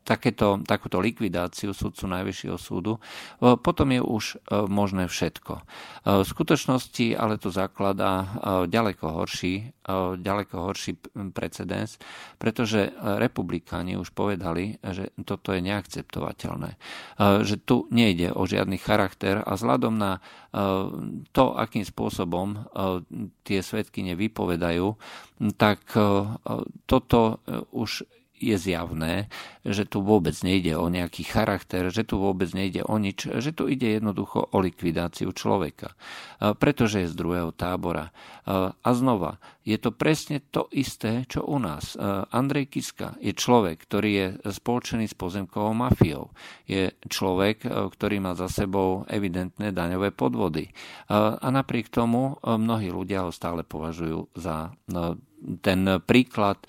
takéto, 0.01 0.57
takúto 0.65 0.97
likvidáciu 0.97 1.71
sudcu 1.77 2.09
Najvyššieho 2.09 2.57
súdu, 2.57 2.97
e, 2.97 2.99
potom 3.57 3.87
je 3.93 4.01
už 4.01 4.23
e, 4.25 4.35
možné 4.65 5.05
všetko. 5.05 5.53
E, 5.61 5.63
v 6.21 6.25
skutočnosti 6.25 7.13
ale 7.13 7.37
to 7.37 7.53
zakladá 7.53 8.23
ďaleko 8.67 9.21
horší, 9.21 9.73
ďaleko 10.17 10.55
horší 10.71 10.97
precedens, 11.33 11.97
pretože 12.37 12.93
republikáni 13.01 13.97
už 13.97 14.13
povedali, 14.13 14.77
že 14.81 15.11
toto 15.25 15.51
je 15.51 15.61
neakceptovateľné. 15.61 16.77
Že 17.19 17.55
tu 17.65 17.77
nejde 17.91 18.31
o 18.33 18.45
žiadny 18.45 18.77
charakter 18.77 19.41
a 19.41 19.57
vzhľadom 19.57 19.93
na 19.97 20.21
to, 21.33 21.45
akým 21.57 21.83
spôsobom 21.83 22.65
tie 23.43 23.59
svetky 23.59 24.05
nevypovedajú, 24.13 24.95
tak 25.57 25.81
toto 26.85 27.19
už 27.73 28.05
je 28.41 28.57
zjavné, 28.57 29.29
že 29.61 29.85
tu 29.85 30.01
vôbec 30.01 30.33
nejde 30.41 30.73
o 30.73 30.89
nejaký 30.89 31.21
charakter, 31.21 31.93
že 31.93 32.01
tu 32.01 32.17
vôbec 32.17 32.49
nejde 32.57 32.81
o 32.81 32.97
nič, 32.97 33.29
že 33.29 33.53
tu 33.53 33.69
ide 33.69 34.01
jednoducho 34.01 34.49
o 34.49 34.57
likvidáciu 34.57 35.29
človeka, 35.29 35.93
pretože 36.57 37.05
je 37.05 37.11
z 37.13 37.15
druhého 37.15 37.53
tábora. 37.53 38.09
A 38.49 38.89
znova, 38.97 39.37
je 39.61 39.77
to 39.77 39.93
presne 39.93 40.41
to 40.49 40.65
isté, 40.73 41.29
čo 41.29 41.45
u 41.45 41.61
nás. 41.61 41.93
Andrej 42.33 42.73
Kiska 42.73 43.21
je 43.21 43.37
človek, 43.37 43.85
ktorý 43.85 44.09
je 44.09 44.27
spoločený 44.49 45.05
s 45.05 45.13
pozemkovou 45.13 45.77
mafiou. 45.77 46.33
Je 46.65 46.97
človek, 47.05 47.69
ktorý 47.69 48.17
má 48.17 48.33
za 48.33 48.49
sebou 48.49 49.05
evidentné 49.05 49.69
daňové 49.69 50.09
podvody. 50.09 50.73
A 51.13 51.45
napriek 51.53 51.93
tomu 51.93 52.41
mnohí 52.41 52.89
ľudia 52.89 53.29
ho 53.29 53.31
stále 53.31 53.61
považujú 53.61 54.33
za 54.33 54.73
ten 55.61 56.01
príklad 56.05 56.61
e, 56.61 56.67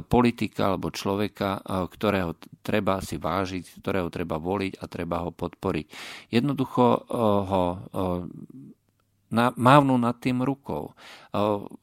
politika 0.00 0.70
alebo 0.70 0.94
človeka, 0.94 1.58
e, 1.58 1.60
ktorého 1.90 2.38
treba 2.62 3.02
si 3.02 3.18
vážiť, 3.18 3.82
ktorého 3.82 4.08
treba 4.08 4.38
voliť 4.38 4.78
a 4.78 4.84
treba 4.86 5.26
ho 5.26 5.34
podporiť. 5.34 5.86
Jednoducho 6.30 6.84
e, 6.86 6.98
ho 7.22 7.64
mávnu 9.32 9.96
nad 9.96 10.20
tým 10.20 10.44
rukou. 10.44 10.92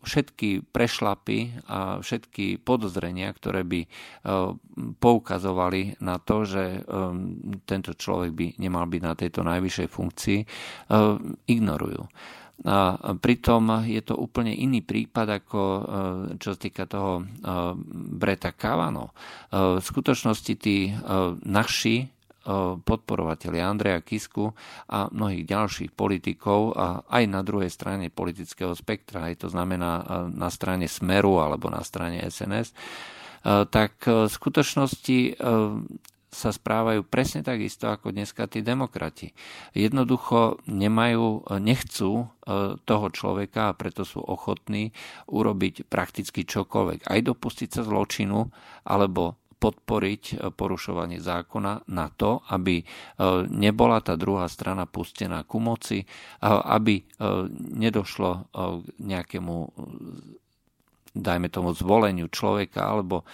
Všetky 0.05 0.69
prešlapy 0.69 1.65
a 1.65 1.97
všetky 1.97 2.61
podozrenia, 2.61 3.33
ktoré 3.33 3.65
by 3.65 3.89
poukazovali 5.01 5.97
na 5.97 6.21
to, 6.21 6.45
že 6.45 6.85
tento 7.65 7.97
človek 7.97 8.31
by 8.37 8.45
nemal 8.61 8.85
byť 8.85 9.01
na 9.01 9.17
tejto 9.17 9.41
najvyššej 9.41 9.87
funkcii, 9.89 10.39
ignorujú. 11.49 12.05
A 12.67 13.15
pritom 13.15 13.87
je 13.87 14.03
to 14.03 14.19
úplne 14.19 14.51
iný 14.51 14.83
prípad, 14.83 15.27
ako 15.39 15.61
e, 15.61 15.81
čo 16.43 16.51
sa 16.51 16.59
týka 16.59 16.83
toho 16.91 17.23
e, 17.23 17.23
Breta 18.19 18.51
Kavano. 18.51 19.07
E, 19.07 19.79
v 19.79 19.83
skutočnosti 19.83 20.53
tí 20.59 20.91
naši 21.47 22.19
podporovatelia 22.81 23.67
Andreja 23.67 24.01
Kisku 24.01 24.49
a 24.89 25.05
mnohých 25.11 25.45
ďalších 25.45 25.91
politikov 25.93 26.73
a 26.73 27.05
aj 27.05 27.23
na 27.29 27.45
druhej 27.45 27.69
strane 27.69 28.09
politického 28.09 28.73
spektra, 28.73 29.29
aj 29.29 29.45
to 29.45 29.47
znamená 29.53 30.25
na 30.33 30.49
strane 30.49 30.89
Smeru 30.89 31.37
alebo 31.37 31.69
na 31.69 31.85
strane 31.85 32.25
SNS, 32.25 32.73
tak 33.69 34.01
v 34.01 34.25
skutočnosti 34.25 35.37
sa 36.29 36.53
správajú 36.53 37.01
presne 37.09 37.41
tak 37.41 37.57
isto 37.65 37.89
ako 37.89 38.13
dneska 38.13 38.45
tí 38.45 38.61
demokrati. 38.61 39.33
Jednoducho 39.73 40.61
nemajú, 40.69 41.49
nechcú 41.57 42.11
e, 42.21 42.25
toho 42.77 43.07
človeka 43.09 43.73
a 43.73 43.77
preto 43.77 44.05
sú 44.05 44.21
ochotní 44.21 44.93
urobiť 45.25 45.89
prakticky 45.89 46.45
čokoľvek. 46.45 47.09
Aj 47.09 47.19
dopustiť 47.25 47.69
sa 47.73 47.81
zločinu 47.81 48.45
alebo 48.85 49.41
podporiť 49.57 50.23
e, 50.29 50.33
porušovanie 50.53 51.17
zákona 51.17 51.89
na 51.89 52.07
to, 52.13 52.45
aby 52.53 52.77
e, 52.77 52.85
nebola 53.49 53.97
tá 54.05 54.13
druhá 54.13 54.45
strana 54.45 54.85
pustená 54.85 55.41
ku 55.49 55.57
moci, 55.57 56.05
aby 56.45 57.01
nedošlo 57.73 58.31
k 58.53 58.87
nejakému 59.01 59.55
dajme 61.13 61.49
tomu 61.49 61.73
zvoleniu 61.73 62.29
človeka 62.29 62.85
alebo 62.85 63.23
e, 63.23 63.25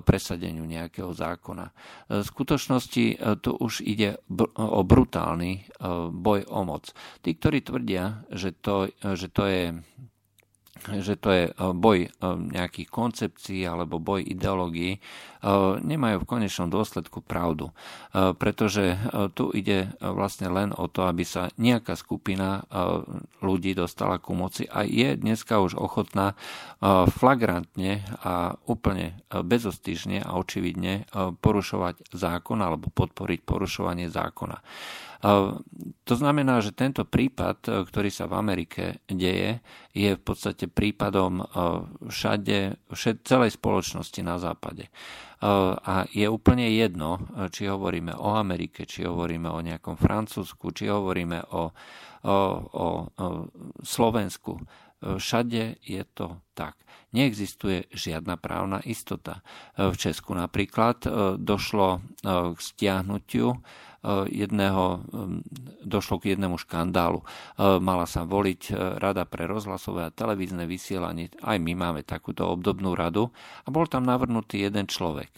presadeniu 0.00 0.64
nejakého 0.64 1.12
zákona. 1.12 1.66
E, 1.68 1.72
v 2.20 2.24
skutočnosti 2.24 3.04
e, 3.04 3.16
tu 3.40 3.52
už 3.52 3.84
ide 3.84 4.20
o 4.56 4.80
brutálny 4.82 5.68
boj 6.12 6.40
o 6.48 6.60
moc. 6.64 6.90
Tí, 7.22 7.36
ktorí 7.36 7.62
tvrdia, 7.62 8.24
že 8.32 8.56
to, 8.56 8.90
že 8.98 9.28
to 9.30 9.44
je 9.46 9.64
že 10.86 11.18
to 11.18 11.28
je 11.30 11.44
e, 11.48 11.52
boj 11.74 11.98
e, 12.06 12.08
nejakých 12.28 12.88
koncepcií 12.88 13.62
alebo 13.66 14.00
boj 14.00 14.24
ideológií, 14.24 14.96
e, 14.96 15.00
nemajú 15.82 16.22
v 16.22 16.28
konečnom 16.28 16.68
dôsledku 16.70 17.20
pravdu. 17.24 17.70
Pretože 18.18 18.98
tu 19.36 19.52
ide 19.52 19.92
vlastne 20.00 20.48
len 20.50 20.72
o 20.74 20.90
to, 20.90 21.06
aby 21.06 21.22
sa 21.22 21.52
nejaká 21.60 21.94
skupina 21.94 22.64
ľudí 23.44 23.76
dostala 23.76 24.18
ku 24.18 24.34
moci 24.34 24.64
a 24.66 24.82
je 24.82 25.14
dneska 25.14 25.60
už 25.60 25.78
ochotná 25.78 26.34
flagrantne 27.12 28.02
a 28.24 28.56
úplne 28.66 29.22
bezostyžne 29.30 30.24
a 30.24 30.34
očividne 30.40 31.06
porušovať 31.38 32.10
zákon 32.10 32.58
alebo 32.58 32.90
podporiť 32.90 33.44
porušovanie 33.44 34.08
zákona. 34.10 34.58
To 35.18 36.14
znamená, 36.14 36.62
že 36.62 36.70
tento 36.70 37.02
prípad, 37.02 37.58
e, 37.66 37.70
ktorý 37.82 38.06
sa 38.06 38.30
v 38.30 38.38
Amerike 38.38 39.02
deje, 39.10 39.58
je 39.90 40.14
v 40.14 40.22
podstate 40.22 40.70
prípadom 40.70 41.42
e, 41.42 41.44
všade, 42.06 42.78
všet, 42.94 43.26
celej 43.26 43.58
spoločnosti 43.58 44.20
na 44.22 44.38
západe. 44.38 44.86
E, 44.86 44.90
a 45.74 46.06
je 46.14 46.26
úplne 46.30 46.70
jedno, 46.70 47.18
či 47.50 47.66
hovoríme 47.66 48.14
o 48.14 48.38
Amerike, 48.38 48.86
či 48.86 49.10
hovoríme 49.10 49.50
o 49.50 49.58
nejakom 49.58 49.98
Francúzsku, 49.98 50.70
či 50.70 50.86
hovoríme 50.86 51.50
o, 51.50 51.74
o, 52.22 52.38
o, 52.78 52.86
Slovensku. 53.82 54.54
Všade 54.98 55.82
je 55.82 56.02
to 56.14 56.42
tak. 56.58 56.78
Neexistuje 57.14 57.86
žiadna 57.90 58.34
právna 58.34 58.82
istota. 58.82 59.46
V 59.78 59.94
Česku 59.94 60.34
napríklad 60.34 61.06
došlo 61.38 62.02
k 62.26 62.58
stiahnutiu 62.58 63.62
jedného, 64.30 65.02
došlo 65.82 66.22
k 66.22 66.34
jednému 66.34 66.56
škandálu. 66.60 67.22
Eh, 67.22 67.82
mala 67.82 68.06
sa 68.06 68.22
voliť 68.22 68.72
rada 68.98 69.26
pre 69.26 69.50
rozhlasové 69.50 70.06
a 70.06 70.14
televízne 70.14 70.64
vysielanie. 70.70 71.34
Aj 71.42 71.58
my 71.58 71.72
máme 71.74 72.06
takúto 72.06 72.46
obdobnú 72.46 72.94
radu 72.94 73.34
a 73.66 73.68
bol 73.68 73.90
tam 73.90 74.06
navrhnutý 74.06 74.62
jeden 74.62 74.86
človek. 74.86 75.30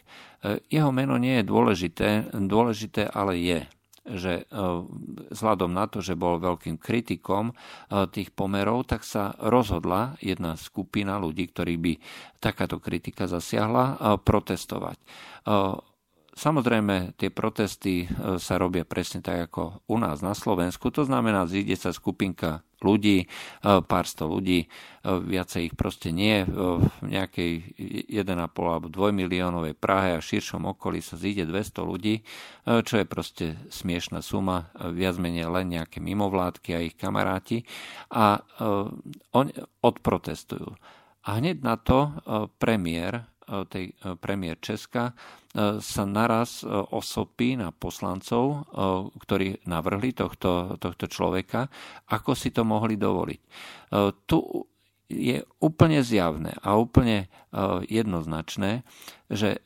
Jeho 0.73 0.89
meno 0.89 1.21
nie 1.21 1.41
je 1.41 1.45
dôležité, 1.45 2.33
dôležité 2.33 3.13
ale 3.13 3.37
je 3.37 3.61
že 4.01 4.49
vzhľadom 5.31 5.71
na 5.71 5.85
to, 5.87 6.01
že 6.01 6.19
bol 6.19 6.41
veľkým 6.41 6.81
kritikom 6.81 7.53
tých 8.11 8.33
pomerov, 8.33 8.89
tak 8.89 9.05
sa 9.05 9.37
rozhodla 9.39 10.17
jedna 10.25 10.57
skupina 10.57 11.21
ľudí, 11.21 11.53
ktorí 11.53 11.75
by 11.77 11.93
takáto 12.41 12.81
kritika 12.81 13.29
zasiahla, 13.29 14.19
protestovať. 14.25 14.99
Samozrejme, 16.31 17.19
tie 17.19 17.27
protesty 17.35 18.07
e, 18.07 18.39
sa 18.39 18.55
robia 18.55 18.87
presne 18.87 19.19
tak 19.19 19.51
ako 19.51 19.83
u 19.91 19.97
nás 19.99 20.23
na 20.23 20.31
Slovensku. 20.31 20.95
To 20.95 21.03
znamená, 21.03 21.51
zíde 21.51 21.75
sa 21.75 21.91
skupinka 21.91 22.63
ľudí, 22.79 23.27
e, 23.27 23.27
pár 23.83 24.07
sto 24.07 24.31
ľudí, 24.31 24.65
e, 24.65 24.67
viacej 25.05 25.69
ich 25.69 25.75
proste 25.75 26.15
nie. 26.15 26.47
V 26.47 26.87
nejakej 27.03 27.75
1,5 28.07 28.47
alebo 28.71 28.87
2 28.87 29.11
miliónovej 29.11 29.75
Prahe 29.75 30.15
a 30.15 30.23
širšom 30.23 30.71
okolí 30.71 31.03
sa 31.03 31.19
zíde 31.19 31.51
200 31.51 31.83
ľudí, 31.83 32.23
čo 32.63 32.95
je 33.03 33.07
proste 33.11 33.59
smiešná 33.69 34.23
suma, 34.23 34.71
viac 34.79 35.19
menej 35.19 35.51
len 35.51 35.75
nejaké 35.75 35.99
mimovládky 35.99 36.71
a 36.79 36.85
ich 36.85 36.95
kamaráti 36.95 37.67
a 38.13 38.45
oni 39.35 39.53
odprotestujú. 39.83 40.79
A 41.27 41.29
hneď 41.43 41.65
na 41.65 41.75
to 41.75 42.15
premiér 42.63 43.27
tej 43.69 43.99
premiér 44.23 44.63
Česka, 44.63 45.13
sa 45.59 46.05
naraz 46.07 46.63
osopí 46.67 47.59
na 47.59 47.75
poslancov, 47.75 48.71
ktorí 49.19 49.67
navrhli 49.67 50.15
tohto, 50.15 50.79
tohto 50.79 51.11
človeka, 51.11 51.67
ako 52.07 52.39
si 52.39 52.55
to 52.55 52.63
mohli 52.63 52.95
dovoliť. 52.95 53.41
Tu 54.31 54.39
je 55.11 55.43
úplne 55.59 56.07
zjavné 56.07 56.55
a 56.63 56.79
úplne 56.79 57.27
jednoznačné, 57.91 58.87
že 59.27 59.59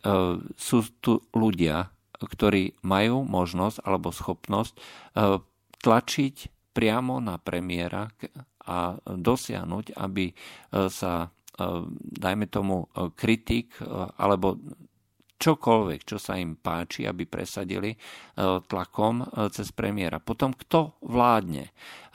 sú 0.57 0.79
tu 1.05 1.21
ľudia, 1.37 1.93
ktorí 2.17 2.81
majú 2.81 3.29
možnosť 3.29 3.85
alebo 3.85 4.09
schopnosť 4.09 4.73
tlačiť 5.85 6.37
priamo 6.73 7.21
na 7.21 7.37
premiéra 7.37 8.09
a 8.65 8.97
dosiahnuť, 9.05 10.01
aby 10.01 10.33
sa 10.89 11.29
dajme 12.01 12.49
tomu, 12.49 12.89
kritik 13.15 13.77
alebo 14.17 14.57
čokoľvek, 15.35 16.01
čo 16.07 16.17
sa 16.17 16.39
im 16.39 16.55
páči, 16.55 17.05
aby 17.05 17.27
presadili 17.27 17.95
e, 17.95 17.99
tlakom 18.65 19.23
e, 19.23 19.27
cez 19.51 19.75
premiéra. 19.75 20.23
Potom 20.23 20.55
kto 20.55 20.97
vládne? 21.03 21.69
E, 21.69 21.73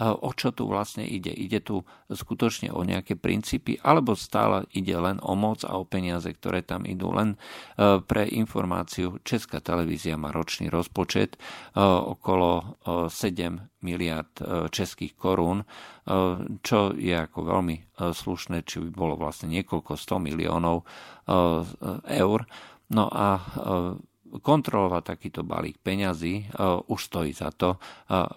o 0.08 0.32
čo 0.32 0.56
tu 0.56 0.66
vlastne 0.66 1.04
ide? 1.04 1.30
Ide 1.36 1.60
tu 1.60 1.84
skutočne 2.08 2.72
o 2.72 2.82
nejaké 2.82 3.20
princípy, 3.20 3.78
alebo 3.84 4.16
stále 4.16 4.66
ide 4.72 4.96
len 4.96 5.20
o 5.22 5.36
moc 5.36 5.68
a 5.68 5.78
o 5.78 5.84
peniaze, 5.86 6.32
ktoré 6.32 6.64
tam 6.66 6.88
idú. 6.90 7.14
Len 7.14 7.38
pre 8.10 8.26
informáciu, 8.26 9.22
Česká 9.22 9.62
televízia 9.62 10.18
má 10.18 10.34
ročný 10.34 10.74
rozpočet 10.74 11.38
okolo 11.78 12.82
7 13.14 13.86
miliard 13.86 14.34
českých 14.74 15.14
korún, 15.14 15.70
čo 16.66 16.80
je 16.98 17.14
ako 17.14 17.40
veľmi 17.46 17.78
slušné, 18.10 18.66
či 18.66 18.82
by 18.82 18.90
bolo 18.90 19.14
vlastne 19.22 19.54
niekoľko 19.54 19.94
100 19.94 20.18
miliónov 20.18 20.82
eur. 22.10 22.40
No 22.90 23.06
a 23.06 23.38
e, 23.38 23.42
kontrolovať 24.42 25.04
takýto 25.06 25.42
balík 25.46 25.78
peňazí 25.78 26.36
e, 26.42 26.44
už 26.90 27.00
stojí 27.00 27.32
za 27.38 27.54
to 27.54 27.78
e, 27.78 27.80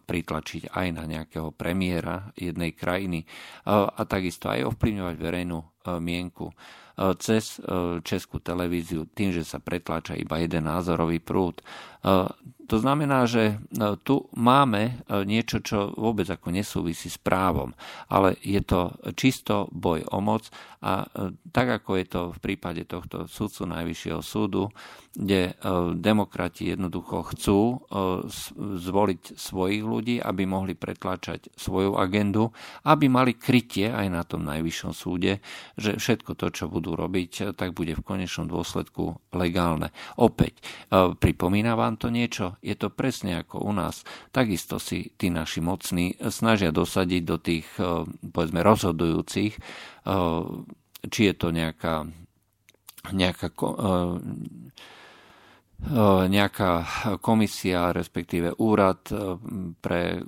pritlačiť 0.04 0.76
aj 0.76 0.86
na 0.92 1.04
nejakého 1.08 1.56
premiéra 1.56 2.32
jednej 2.36 2.76
krajiny 2.76 3.24
a 3.68 4.02
takisto 4.04 4.52
aj 4.52 4.68
ovplyvňovať 4.74 5.16
verejnú 5.16 5.58
mienku 5.98 6.52
cez 7.18 7.58
českú 8.04 8.38
televíziu 8.42 9.08
tým, 9.08 9.32
že 9.32 9.44
sa 9.44 9.62
pretláča 9.62 10.16
iba 10.16 10.40
jeden 10.40 10.68
názorový 10.68 11.18
prúd. 11.22 11.64
To 12.70 12.76
znamená, 12.80 13.28
že 13.28 13.60
tu 14.02 14.26
máme 14.32 15.04
niečo, 15.28 15.60
čo 15.60 15.92
vôbec 15.92 16.24
ako 16.26 16.50
nesúvisí 16.50 17.12
s 17.12 17.20
právom, 17.20 17.76
ale 18.08 18.34
je 18.40 18.58
to 18.64 18.96
čisto 19.12 19.68
boj 19.70 20.02
o 20.08 20.18
moc 20.24 20.48
a 20.82 21.06
tak 21.54 21.82
ako 21.82 21.90
je 22.00 22.06
to 22.10 22.20
v 22.34 22.38
prípade 22.42 22.82
tohto 22.90 23.30
súdcu 23.30 23.70
Najvyššieho 23.70 24.18
súdu, 24.24 24.72
kde 25.14 25.54
demokrati 25.94 26.72
jednoducho 26.72 27.22
chcú 27.30 27.86
zvoliť 28.58 29.36
svojich 29.36 29.84
ľudí, 29.84 30.16
aby 30.18 30.42
mohli 30.48 30.74
pretláčať 30.74 31.54
svoju 31.54 31.94
agendu, 32.00 32.50
aby 32.82 33.06
mali 33.06 33.38
krytie 33.38 33.92
aj 33.94 34.06
na 34.10 34.26
tom 34.26 34.42
Najvyššom 34.48 34.90
súde, 34.90 35.44
že 35.78 36.00
všetko 36.00 36.34
to, 36.34 36.50
čo 36.50 36.66
budú 36.66 36.91
robiť, 36.94 37.56
tak 37.56 37.72
bude 37.72 37.96
v 37.96 38.04
konečnom 38.04 38.48
dôsledku 38.48 39.18
legálne. 39.32 39.90
Opäť, 40.20 40.60
pripomína 40.92 41.74
vám 41.74 41.96
to 41.96 42.12
niečo? 42.12 42.60
Je 42.60 42.76
to 42.76 42.92
presne 42.92 43.42
ako 43.42 43.64
u 43.66 43.72
nás. 43.72 44.04
Takisto 44.30 44.76
si 44.76 45.12
tí 45.16 45.32
naši 45.32 45.60
mocní 45.64 46.16
snažia 46.28 46.70
dosadiť 46.70 47.22
do 47.24 47.36
tých, 47.40 47.66
povedzme, 48.20 48.60
rozhodujúcich, 48.60 49.52
či 51.02 51.20
je 51.26 51.34
to 51.34 51.48
nejaká, 51.50 52.06
nejaká 53.10 53.48
nejaká 56.30 56.86
komisia, 57.18 57.90
respektíve 57.90 58.54
úrad 58.62 59.02
pre 59.82 60.22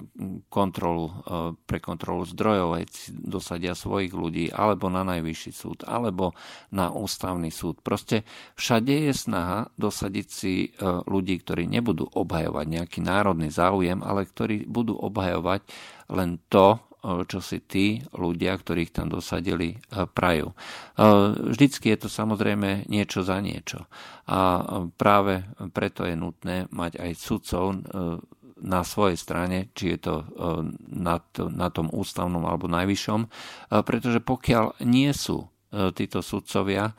kontrolu, 0.50 1.14
pre 1.62 1.78
kontrolu 1.78 2.26
zdrojov, 2.26 2.82
dosadia 3.22 3.78
svojich 3.78 4.10
ľudí, 4.10 4.50
alebo 4.50 4.90
na 4.90 5.06
najvyšší 5.06 5.52
súd, 5.54 5.86
alebo 5.86 6.34
na 6.74 6.90
ústavný 6.90 7.54
súd. 7.54 7.78
Proste 7.86 8.26
všade 8.58 9.06
je 9.06 9.14
snaha 9.14 9.70
dosadiť 9.78 10.26
si 10.26 10.74
ľudí, 11.06 11.38
ktorí 11.46 11.70
nebudú 11.70 12.10
obhajovať 12.10 12.66
nejaký 12.66 12.98
národný 13.06 13.54
záujem, 13.54 14.02
ale 14.02 14.26
ktorí 14.26 14.66
budú 14.66 14.98
obhajovať 14.98 15.62
len 16.10 16.42
to, 16.50 16.82
čo 17.04 17.44
si 17.44 17.60
tí 17.60 18.00
ľudia, 18.16 18.56
ktorých 18.56 18.96
tam 18.96 19.12
dosadili, 19.12 19.76
prajú. 19.92 20.56
Vždycky 21.52 21.92
je 21.92 21.98
to 22.00 22.08
samozrejme 22.08 22.88
niečo 22.88 23.20
za 23.20 23.44
niečo. 23.44 23.84
A 24.24 24.64
práve 24.96 25.44
preto 25.76 26.08
je 26.08 26.16
nutné 26.16 26.64
mať 26.72 26.96
aj 26.96 27.10
sudcov 27.20 27.64
na 28.64 28.80
svojej 28.80 29.18
strane, 29.20 29.68
či 29.76 29.92
je 29.94 29.98
to 30.08 30.14
na, 30.88 31.20
to, 31.20 31.52
na 31.52 31.68
tom 31.68 31.92
ústavnom 31.92 32.40
alebo 32.48 32.64
najvyššom, 32.72 33.20
pretože 33.84 34.24
pokiaľ 34.24 34.80
nie 34.88 35.12
sú 35.12 35.44
títo 35.92 36.24
sudcovia 36.24 36.96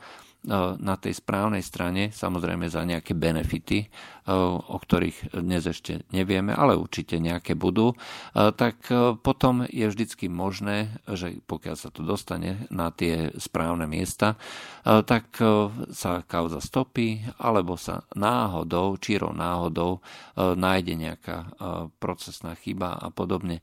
na 0.78 0.94
tej 0.94 1.18
správnej 1.18 1.58
strane, 1.58 2.14
samozrejme 2.14 2.70
za 2.70 2.86
nejaké 2.86 3.18
benefity, 3.18 3.90
o 4.26 4.76
ktorých 4.76 5.38
dnes 5.38 5.62
ešte 5.66 6.02
nevieme, 6.10 6.50
ale 6.50 6.74
určite 6.74 7.22
nejaké 7.22 7.54
budú, 7.54 7.94
tak 8.34 8.90
potom 9.22 9.62
je 9.70 9.86
vždycky 9.86 10.26
možné, 10.26 10.98
že 11.06 11.38
pokiaľ 11.46 11.76
sa 11.78 11.94
to 11.94 12.02
dostane 12.02 12.66
na 12.74 12.90
tie 12.90 13.30
správne 13.38 13.86
miesta, 13.86 14.34
tak 14.82 15.38
sa 15.94 16.26
kauza 16.26 16.58
stopí, 16.58 17.22
alebo 17.38 17.78
sa 17.78 18.02
náhodou, 18.18 18.98
čírou 18.98 19.30
náhodou 19.30 20.02
nájde 20.36 20.94
nejaká 20.98 21.38
procesná 22.02 22.58
chyba 22.58 22.98
a 22.98 23.08
podobne. 23.14 23.62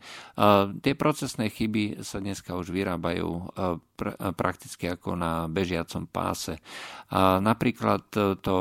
Tie 0.80 0.95
procesné 0.95 1.52
chyby 1.52 2.04
sa 2.04 2.23
dneska 2.23 2.56
už 2.56 2.71
vyrábajú 2.71 3.52
prakticky 4.36 4.89
ako 4.89 5.15
na 5.15 5.47
bežiacom 5.47 6.10
páse. 6.10 6.60
Napríklad 7.39 8.04
to 8.41 8.56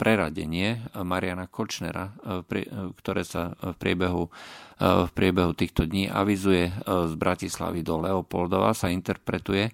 preradenie 0.00 0.80
Mariana 1.06 1.46
Kočnera, 1.46 2.10
e, 2.10 2.42
e, 2.42 2.66
ktoré 2.98 3.22
sa 3.22 3.54
v 3.54 3.74
priebehu, 3.78 4.26
v 4.82 5.10
priebehu 5.16 5.56
týchto 5.56 5.88
dní 5.88 6.04
avizuje 6.12 6.68
z 6.84 7.14
Bratislavy 7.16 7.80
do 7.80 7.96
Leopoldova, 7.96 8.76
sa 8.76 8.92
interpretuje, 8.92 9.72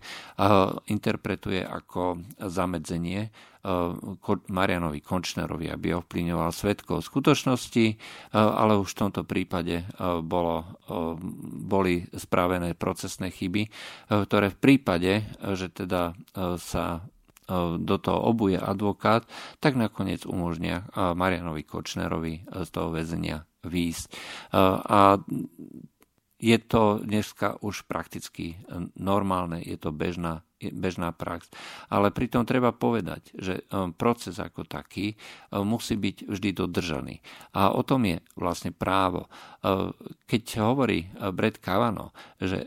interpretuje 0.87 1.59
ako 1.59 2.23
zamedzenie 2.39 3.27
Marianovi 4.47 5.03
Končnerovi, 5.03 5.75
aby 5.75 5.99
ovplyvňoval 5.99 6.55
svetkov 6.55 7.03
skutočnosti, 7.03 7.99
ale 8.31 8.79
už 8.79 8.95
v 8.95 9.01
tomto 9.03 9.27
prípade 9.27 9.83
bolo, 10.23 10.71
boli 11.67 12.07
spravené 12.15 12.79
procesné 12.79 13.35
chyby, 13.35 13.67
ktoré 14.07 14.55
v 14.55 14.59
prípade, 14.63 15.27
že 15.59 15.67
teda 15.67 16.15
sa 16.63 17.03
do 17.79 17.97
toho 17.99 18.19
obuje 18.23 18.55
advokát, 18.55 19.27
tak 19.59 19.75
nakoniec 19.75 20.23
umožnia 20.25 20.87
e, 20.87 21.15
Marianovi 21.15 21.67
Kočnerovi 21.67 22.35
e, 22.39 22.43
z 22.65 22.69
toho 22.71 22.95
väzenia 22.95 23.43
výjsť. 23.63 24.07
A 24.91 25.23
je 26.43 26.59
to 26.59 26.99
dneska 27.07 27.63
už 27.63 27.87
prakticky 27.87 28.59
normálne, 28.99 29.63
je 29.63 29.79
to 29.79 29.95
bežná, 29.95 30.43
bežná 30.59 31.15
prax. 31.15 31.47
Ale 31.87 32.11
pritom 32.11 32.43
treba 32.43 32.75
povedať, 32.75 33.31
že 33.39 33.63
proces 33.95 34.43
ako 34.43 34.67
taký 34.67 35.15
musí 35.55 35.95
byť 35.95 36.27
vždy 36.27 36.51
dodržaný. 36.51 37.23
A 37.55 37.71
o 37.71 37.87
tom 37.87 38.11
je 38.11 38.19
vlastne 38.35 38.75
právo. 38.75 39.31
Keď 40.27 40.43
hovorí 40.59 41.15
Brett 41.31 41.63
Kavano, 41.63 42.11
že 42.43 42.67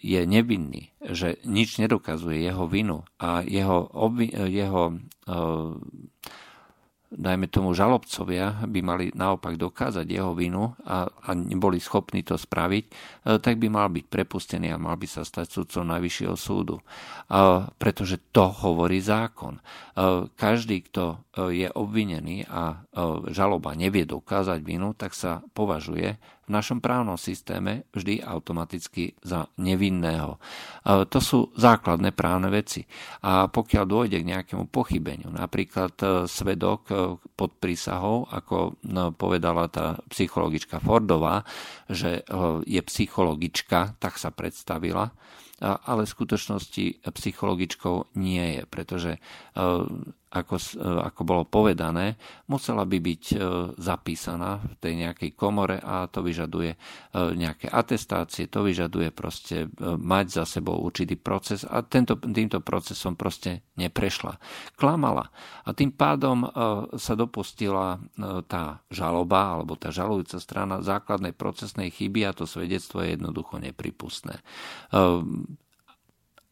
je 0.00 0.20
nevinný, 0.24 0.96
že 1.04 1.36
nič 1.44 1.76
nedokazuje 1.76 2.40
jeho 2.40 2.64
vinu 2.64 3.04
a 3.20 3.44
jeho, 3.44 3.92
obvi- 3.92 4.32
jeho 4.32 4.96
dajme 7.12 7.46
tomu 7.52 7.76
žalobcovia 7.76 8.64
by 8.64 8.80
mali 8.80 9.04
naopak 9.12 9.60
dokázať 9.60 10.06
jeho 10.08 10.32
vinu 10.32 10.72
a, 10.88 11.04
a 11.04 11.30
neboli 11.36 11.76
schopní 11.76 12.24
to 12.24 12.40
spraviť, 12.40 12.84
e, 12.88 12.92
tak 13.38 13.60
by 13.60 13.68
mal 13.68 13.92
byť 13.92 14.04
prepustený 14.08 14.72
a 14.72 14.80
mal 14.80 14.96
by 14.96 15.04
sa 15.04 15.22
stať 15.22 15.52
sudcom 15.52 15.84
Najvyššieho 15.92 16.36
súdu. 16.36 16.80
A, 17.28 17.68
pretože 17.76 18.16
to 18.32 18.48
hovorí 18.48 19.04
zákon. 19.04 19.60
E, 19.60 19.62
každý, 20.32 20.88
kto 20.88 21.04
e, 21.36 21.66
je 21.66 21.68
obvinený 21.68 22.48
a 22.48 22.84
žaloba 23.32 23.72
nevie 23.72 24.04
dokázať 24.04 24.60
vinu, 24.64 24.92
tak 24.96 25.16
sa 25.16 25.44
považuje 25.56 26.16
našom 26.52 26.78
právnom 26.84 27.16
systéme 27.16 27.88
vždy 27.96 28.20
automaticky 28.20 29.16
za 29.24 29.48
nevinného. 29.56 30.36
To 30.84 31.18
sú 31.18 31.50
základné 31.56 32.12
právne 32.12 32.52
veci. 32.52 32.84
A 33.24 33.48
pokiaľ 33.48 33.84
dôjde 33.88 34.18
k 34.20 34.30
nejakému 34.36 34.68
pochybeniu, 34.68 35.32
napríklad 35.32 35.94
e, 36.02 36.06
svedok 36.28 36.80
e, 36.90 36.94
pod 37.16 37.56
prísahou, 37.56 38.28
ako 38.28 38.76
no, 38.86 39.14
povedala 39.14 39.72
tá 39.72 39.96
psychologička 40.12 40.82
Fordová, 40.82 41.46
že 41.88 42.20
e, 42.20 42.22
je 42.68 42.80
psychologička, 42.82 43.96
tak 43.96 44.20
sa 44.20 44.34
predstavila, 44.34 45.14
ale 45.62 46.02
v 46.02 46.14
skutočnosti 46.18 47.06
psychologičkou 47.06 48.18
nie 48.18 48.58
je, 48.58 48.62
pretože 48.66 49.12
ako, 50.32 50.56
e, 50.56 50.64
ako 51.12 51.22
bolo 51.28 51.44
povedané, 51.44 52.16
musela 52.48 52.88
by 52.88 52.98
byť 52.98 53.24
e, 53.32 53.36
zapísaná 53.76 54.64
v 54.64 54.74
tej 54.80 54.94
nejakej 55.04 55.30
komore 55.36 55.76
a 55.76 56.08
to 56.08 56.24
vyžaduje 56.24 56.72
e, 56.72 56.78
nejaké 57.36 57.68
atestácie, 57.68 58.48
to 58.48 58.64
vyžaduje 58.64 59.12
proste 59.12 59.68
mať 59.82 60.26
za 60.42 60.44
sebou 60.48 60.80
určitý 60.80 61.20
proces 61.20 61.68
a 61.68 61.84
tento, 61.84 62.16
týmto 62.16 62.64
procesom 62.64 63.12
proste 63.12 63.68
neprešla. 63.76 64.40
Klamala 64.80 65.28
a 65.68 65.70
tým 65.76 65.92
pádom 65.92 66.48
sa 66.96 67.14
dopustila 67.14 68.00
tá 68.48 68.80
žaloba 68.88 69.58
alebo 69.58 69.76
tá 69.76 69.92
žalujúca 69.92 70.40
strana 70.40 70.80
základnej 70.80 71.36
procesnej 71.36 71.92
chyby 71.92 72.24
a 72.24 72.36
to 72.36 72.48
svedectvo 72.48 73.04
je 73.04 73.18
jednoducho 73.18 73.60
nepripustné 73.60 74.40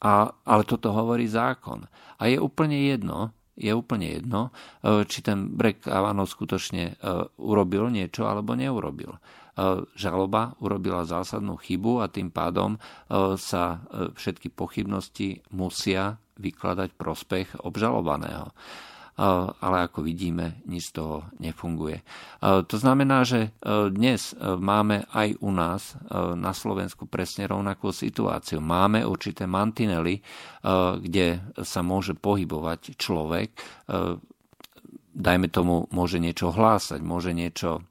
A, 0.01 0.33
ale 0.33 0.63
toto 0.65 0.93
hovorí 0.97 1.29
zákon. 1.29 1.85
A 2.17 2.23
je 2.29 2.41
úplne 2.41 2.89
jedno, 2.89 3.37
je 3.61 3.73
úplne 3.77 4.09
jedno, 4.09 4.49
e, 4.81 5.05
či 5.05 5.21
ten 5.21 5.53
Brek 5.53 5.85
Kavanaugh 5.85 6.27
skutočne 6.29 6.85
e, 6.89 6.95
urobil 7.37 7.93
niečo 7.93 8.25
alebo 8.25 8.57
neurobil. 8.57 9.13
E, 9.13 9.19
žaloba 9.93 10.57
urobila 10.65 11.05
zásadnú 11.05 11.61
chybu 11.61 12.01
a 12.01 12.09
tým 12.09 12.33
pádom 12.33 12.81
sa 13.37 13.83
všetky 13.91 14.55
pochybnosti 14.55 15.45
musia 15.53 16.17
vykladať 16.41 16.97
prospech 16.97 17.61
obžalovaného 17.61 18.55
ale 19.19 19.77
ako 19.85 20.07
vidíme, 20.07 20.63
nič 20.69 20.93
z 20.93 21.03
toho 21.03 21.17
nefunguje. 21.43 22.03
To 22.43 22.77
znamená, 22.77 23.27
že 23.27 23.51
dnes 23.91 24.33
máme 24.39 25.09
aj 25.11 25.41
u 25.43 25.51
nás 25.51 25.99
na 26.39 26.53
Slovensku 26.55 27.11
presne 27.11 27.51
rovnakú 27.51 27.91
situáciu. 27.91 28.63
Máme 28.63 29.03
určité 29.05 29.45
mantinely, 29.51 30.23
kde 31.01 31.43
sa 31.61 31.81
môže 31.83 32.15
pohybovať 32.15 32.97
človek, 32.97 33.51
dajme 35.11 35.49
tomu, 35.51 35.91
môže 35.91 36.23
niečo 36.23 36.55
hlásať, 36.55 37.03
môže 37.03 37.35
niečo 37.35 37.83
E, 37.83 37.90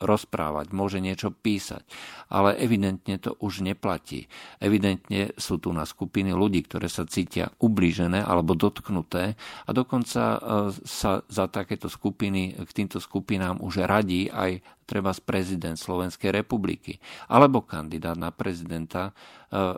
rozprávať, 0.00 0.70
môže 0.70 1.02
niečo 1.02 1.34
písať. 1.34 1.82
Ale 2.30 2.54
evidentne 2.54 3.18
to 3.18 3.34
už 3.42 3.66
neplatí. 3.66 4.30
Evidentne 4.62 5.34
sú 5.34 5.58
tu 5.58 5.74
na 5.74 5.82
skupiny 5.82 6.30
ľudí, 6.30 6.62
ktoré 6.62 6.86
sa 6.86 7.02
cítia 7.02 7.50
ublížené 7.58 8.22
alebo 8.22 8.54
dotknuté 8.54 9.34
a 9.66 9.70
dokonca 9.74 10.22
e, 10.22 10.38
sa 10.86 11.26
za 11.26 11.44
takéto 11.50 11.90
skupiny, 11.90 12.54
k 12.62 12.70
týmto 12.70 13.02
skupinám 13.02 13.58
už 13.58 13.90
radí 13.90 14.30
aj 14.30 14.62
treba 14.90 15.14
prezident 15.22 15.78
Slovenskej 15.78 16.34
republiky 16.34 16.98
alebo 17.30 17.62
kandidát 17.62 18.18
na 18.18 18.34
prezidenta 18.34 19.10
e, 19.10 19.12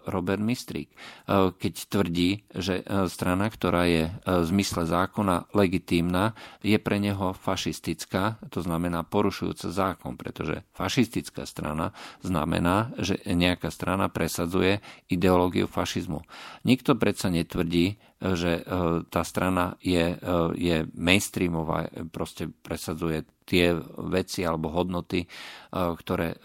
Robert 0.09 0.41
Mistrík, 0.41 0.89
e, 0.89 0.97
keď 1.53 1.75
tvrdí, 1.93 2.49
že 2.57 2.81
e, 2.81 2.85
strana, 3.13 3.53
ktorá 3.53 3.85
je 3.85 4.09
v 4.25 4.45
zmysle 4.49 4.89
zákona 4.89 5.53
legitímna, 5.53 6.33
je 6.65 6.81
pre 6.81 6.97
neho 6.97 7.37
fašistická, 7.37 8.41
to 8.49 8.65
znamená 8.65 9.05
porušujúca 9.05 9.69
zákon, 9.69 10.17
pretože 10.17 10.65
fašistická 10.73 11.45
strana 11.45 11.93
znamená, 12.25 12.97
že 12.97 13.21
nejaká 13.29 13.69
strana 13.69 14.09
presadzuje 14.09 14.81
ideológiu 15.13 15.69
fašizmu. 15.69 16.25
Nikto 16.65 16.97
predsa 16.97 17.29
netvrdí, 17.29 18.01
že 18.23 18.63
tá 19.11 19.27
strana 19.27 19.75
je, 19.83 20.15
je 20.55 20.77
mainstreamová, 20.95 21.91
proste 22.15 22.47
presadzuje 22.47 23.27
tie 23.45 23.75
veci 24.09 24.47
alebo 24.47 24.71
hodnoty, 24.71 25.27
e, 25.27 25.29
ktoré 25.73 26.33
e, 26.33 26.37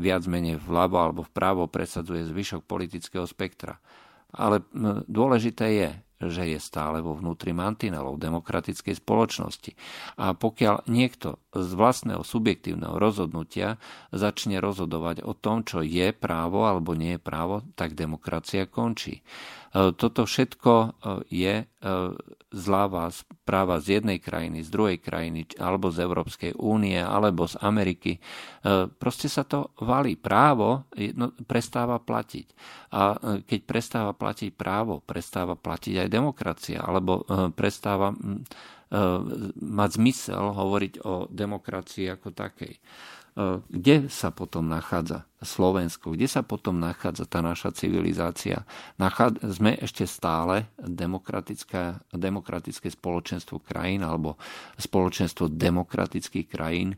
viac 0.00 0.24
menej 0.26 0.58
vľavo 0.58 0.96
alebo 0.96 1.22
vpravo 1.22 1.68
presadzuje 1.68 2.26
zvyšok 2.26 2.64
politického 2.64 3.28
spektra. 3.28 3.76
Ale 4.32 4.64
dôležité 5.04 5.66
je, 5.76 5.90
že 6.32 6.56
je 6.56 6.58
stále 6.62 7.04
vo 7.04 7.12
vnútri 7.12 7.52
mantinelov 7.52 8.16
demokratickej 8.16 8.96
spoločnosti. 8.96 9.76
A 10.16 10.32
pokiaľ 10.32 10.88
niekto 10.88 11.41
z 11.52 11.70
vlastného 11.76 12.24
subjektívneho 12.24 12.96
rozhodnutia 12.96 13.76
začne 14.08 14.56
rozhodovať 14.56 15.20
o 15.20 15.36
tom, 15.36 15.68
čo 15.68 15.84
je 15.84 16.16
právo 16.16 16.64
alebo 16.64 16.96
nie 16.96 17.16
je 17.16 17.20
právo, 17.20 17.60
tak 17.76 17.92
demokracia 17.92 18.64
končí. 18.64 19.20
E, 19.72 19.92
toto 19.92 20.28
všetko 20.28 20.72
e, 20.72 20.88
je 21.28 21.54
e, 21.60 21.66
zláva 22.52 23.08
práva 23.44 23.80
z 23.80 24.00
jednej 24.00 24.20
krajiny, 24.20 24.64
z 24.64 24.68
druhej 24.68 24.98
krajiny, 25.00 25.48
alebo 25.56 25.88
z 25.88 26.04
Európskej 26.04 26.52
únie, 26.60 27.00
alebo 27.00 27.48
z 27.48 27.56
Ameriky. 27.64 28.20
Proste 29.00 29.26
sa 29.32 29.42
to 29.48 29.72
valí. 29.80 30.20
Právo 30.20 30.84
prestáva 31.48 31.96
platiť. 31.96 32.46
A 32.92 33.16
keď 33.48 33.60
prestáva 33.64 34.12
platiť 34.12 34.52
právo, 34.52 35.00
prestáva 35.00 35.56
platiť 35.56 36.04
aj 36.04 36.08
demokracia, 36.12 36.84
alebo 36.84 37.24
prestáva 37.56 38.12
mať 39.56 39.90
zmysel 39.96 40.52
hovoriť 40.52 40.94
o 41.08 41.24
demokracii 41.32 42.12
ako 42.12 42.28
takej. 42.36 42.76
E, 42.76 42.80
kde 43.64 44.12
sa 44.12 44.28
potom 44.28 44.68
nachádza 44.68 45.24
Slovensko, 45.40 46.12
kde 46.12 46.28
sa 46.28 46.44
potom 46.44 46.76
nachádza 46.76 47.24
tá 47.24 47.40
naša 47.40 47.72
civilizácia. 47.72 48.68
sme 49.40 49.80
ešte 49.80 50.04
stále 50.04 50.68
demokratické, 50.76 52.04
demokratické 52.12 52.92
spoločenstvo 52.92 53.64
krajín 53.64 54.04
alebo 54.04 54.36
spoločenstvo 54.76 55.48
demokratických 55.48 56.46
krajín. 56.52 56.92
E, 56.92 56.96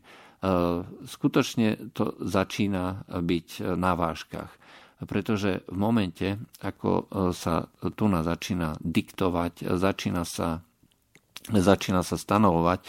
skutočne 1.07 1.95
to 1.95 2.19
začína 2.19 3.07
byť 3.07 3.47
na 3.79 3.95
vážkach 3.95 4.51
pretože 4.95 5.67
v 5.67 5.75
momente, 5.75 6.39
ako 6.63 7.11
sa 7.35 7.67
tu 7.99 8.07
na 8.07 8.23
začína 8.23 8.79
diktovať, 8.79 9.75
začína 9.75 10.23
sa 10.23 10.63
začína 11.53 12.01
sa 12.01 12.17
stanovovať, 12.17 12.79
e, 12.81 12.85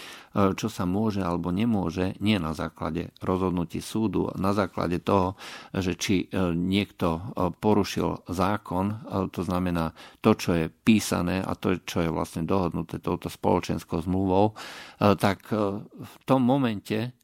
čo 0.57 0.69
sa 0.73 0.89
môže 0.89 1.21
alebo 1.21 1.53
nemôže, 1.53 2.17
nie 2.25 2.41
na 2.41 2.57
základe 2.57 3.13
rozhodnutí 3.21 3.85
súdu, 3.85 4.33
na 4.37 4.57
základe 4.57 4.97
toho, 5.03 5.37
že 5.77 5.93
či 5.99 6.25
e, 6.25 6.53
niekto 6.57 7.09
e, 7.17 7.21
porušil 7.53 8.25
zákon, 8.29 8.87
to 9.33 9.41
znamená 9.45 9.93
to, 10.25 10.33
čo 10.33 10.51
je 10.57 10.67
písané 10.73 11.45
a 11.45 11.53
to, 11.53 11.77
čo 11.85 12.05
je 12.05 12.11
vlastne 12.11 12.49
dohodnuté 12.49 13.01
touto 13.01 13.29
spoločenskou 13.29 14.01
zmluvou, 14.05 14.57
tak 14.99 15.51
v 15.51 16.15
tom 16.25 16.41
momente 16.43 17.17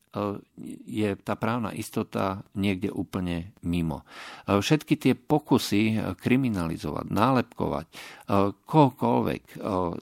je 0.85 1.11
tá 1.25 1.35
právna 1.41 1.73
istota 1.73 2.45
niekde 2.53 2.93
úplne 2.93 3.57
mimo. 3.65 4.05
Všetky 4.45 5.01
tie 5.01 5.15
pokusy 5.17 5.97
kriminalizovať, 6.21 7.07
nálepkovať 7.09 7.87
kohokoľvek 8.69 9.43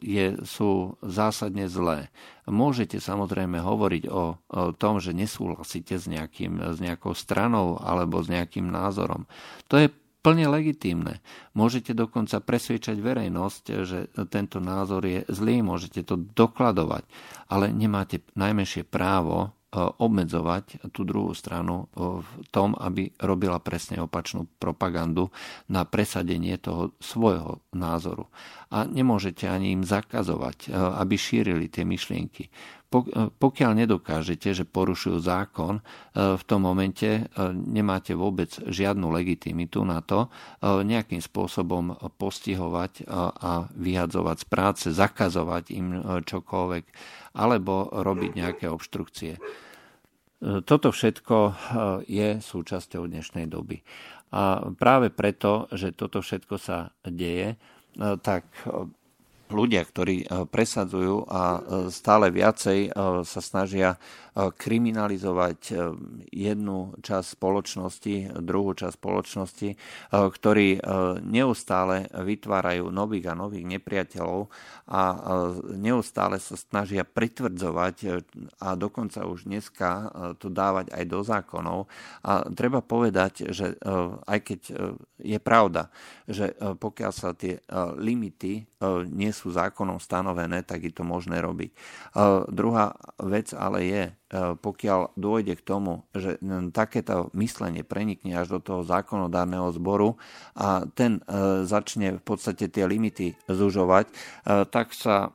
je, 0.03 0.27
sú 0.43 0.99
zásadne 1.07 1.71
zlé. 1.71 2.11
Môžete 2.51 2.99
samozrejme 2.99 3.63
hovoriť 3.63 4.05
o, 4.11 4.35
tom, 4.75 4.99
že 4.99 5.15
nesúhlasíte 5.15 5.95
s, 5.95 6.11
nejakým, 6.11 6.75
s 6.75 6.83
nejakou 6.83 7.15
stranou 7.15 7.79
alebo 7.79 8.19
s 8.19 8.27
nejakým 8.27 8.67
názorom. 8.67 9.31
To 9.71 9.79
je 9.79 9.95
plne 10.21 10.51
legitímne. 10.51 11.23
Môžete 11.55 11.95
dokonca 11.95 12.43
presviečať 12.43 12.99
verejnosť, 12.99 13.63
že 13.87 14.11
tento 14.27 14.59
názor 14.59 15.07
je 15.07 15.23
zlý, 15.31 15.63
môžete 15.63 16.03
to 16.03 16.19
dokladovať, 16.19 17.07
ale 17.47 17.71
nemáte 17.71 18.27
najmenšie 18.35 18.83
právo 18.83 19.55
E, 19.55 19.60
obmedzovať 19.71 20.91
tú 20.91 21.07
druhú 21.07 21.31
stranu 21.31 21.87
v 21.95 22.27
tom, 22.51 22.75
aby 22.75 23.15
robila 23.23 23.63
presne 23.63 24.03
opačnú 24.03 24.51
propagandu 24.59 25.31
na 25.71 25.87
presadenie 25.87 26.59
toho 26.59 26.91
svojho 26.99 27.63
názoru. 27.71 28.27
A 28.75 28.83
nemôžete 28.83 29.47
ani 29.47 29.75
im 29.75 29.87
zakazovať, 29.87 30.67
e, 30.67 30.75
aby 30.75 31.15
šírili 31.15 31.71
tie 31.71 31.87
myšlienky. 31.87 32.51
E, 32.51 32.51
pokiaľ 33.31 33.87
nedokážete, 33.87 34.51
že 34.51 34.67
porušujú 34.67 35.23
zákon, 35.23 35.79
v 36.15 36.43
tom 36.43 36.67
momente 36.67 37.31
nemáte 37.55 38.19
vôbec 38.19 38.51
žiadnu 38.51 39.15
legitimitu 39.15 39.87
na 39.87 40.03
to 40.03 40.27
nejakým 40.63 41.23
spôsobom 41.23 41.95
postihovať 42.19 43.07
a 43.39 43.71
vyhadzovať 43.71 44.37
z 44.43 44.47
práce, 44.51 44.87
zakazovať 44.91 45.65
im 45.71 45.87
čokoľvek 46.27 46.85
alebo 47.35 47.91
robiť 47.91 48.31
nejaké 48.35 48.67
obštrukcie. 48.67 49.37
E, 49.37 49.41
toto 50.65 50.91
všetko 50.91 51.37
e, 51.37 51.53
je 52.09 52.29
súčasťou 52.41 53.07
dnešnej 53.07 53.47
doby. 53.47 53.85
A 54.31 54.71
práve 54.79 55.11
preto, 55.11 55.67
že 55.75 55.91
toto 55.95 56.23
všetko 56.23 56.55
sa 56.57 56.95
deje, 57.03 57.55
e, 57.55 57.57
tak 58.23 58.51
ľudia, 59.51 59.83
ktorí 59.85 60.27
presadzujú 60.49 61.27
a 61.27 61.43
stále 61.91 62.31
viacej 62.31 62.95
sa 63.23 63.41
snažia 63.43 63.99
kriminalizovať 64.35 65.61
e, 65.71 65.75
jednu 66.31 66.95
časť 67.03 67.27
spoločnosti, 67.35 68.15
druhú 68.39 68.79
časť 68.79 68.95
spoločnosti, 68.95 69.69
e, 69.75 69.77
ktorí 70.11 70.69
e, 70.79 70.81
neustále 71.27 72.07
vytvárajú 72.07 72.95
nových 72.95 73.35
a 73.35 73.39
nových 73.39 73.67
nepriateľov 73.67 74.51
a 74.91 75.03
neustále 75.79 76.43
sa 76.43 76.59
snažia 76.59 77.07
pritvrdzovať 77.07 77.97
a 78.59 78.75
dokonca 78.75 79.23
už 79.23 79.47
dneska 79.47 80.11
to 80.43 80.51
dávať 80.51 80.91
aj 80.91 81.05
do 81.07 81.21
zákonov. 81.23 81.81
A 82.27 82.43
treba 82.51 82.83
povedať, 82.83 83.55
že 83.55 83.79
aj 84.27 84.39
keď 84.43 84.61
je 85.23 85.39
pravda, 85.39 85.95
že 86.27 86.51
pokiaľ 86.59 87.13
sa 87.15 87.39
tie 87.39 87.63
limity 88.03 88.67
nie 89.13 89.31
sú 89.31 89.53
zákonom 89.53 90.01
stanovené, 90.01 90.65
tak 90.65 90.89
je 90.89 90.93
to 90.93 91.05
možné 91.05 91.41
robiť. 91.45 91.71
Druhá 92.49 92.97
vec 93.21 93.53
ale 93.53 93.79
je, 93.85 94.05
E, 94.31 94.55
pokiaľ 94.55 95.19
dôjde 95.19 95.59
k 95.59 95.67
tomu, 95.67 96.07
že 96.15 96.39
takéto 96.71 97.35
myslenie 97.35 97.83
prenikne 97.83 98.39
až 98.39 98.55
do 98.55 98.61
toho 98.63 98.81
zákonodárneho 98.87 99.75
zboru 99.75 100.23
a 100.55 100.87
ten 100.95 101.19
e, 101.27 101.67
začne 101.67 102.15
v 102.15 102.23
podstate 102.23 102.71
tie 102.71 102.87
limity 102.87 103.35
zužovať, 103.51 104.07
e, 104.07 104.13
tak 104.71 104.95
sa 104.95 105.35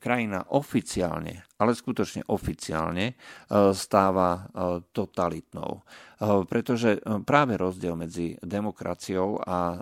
krajina 0.00 0.48
oficiálne, 0.52 1.44
ale 1.60 1.76
skutočne 1.76 2.24
oficiálne 2.32 3.14
stáva 3.76 4.48
totalitnou. 4.90 5.84
Pretože 6.22 7.02
práve 7.26 7.58
rozdiel 7.58 7.98
medzi 7.98 8.38
demokraciou 8.38 9.42
a 9.42 9.74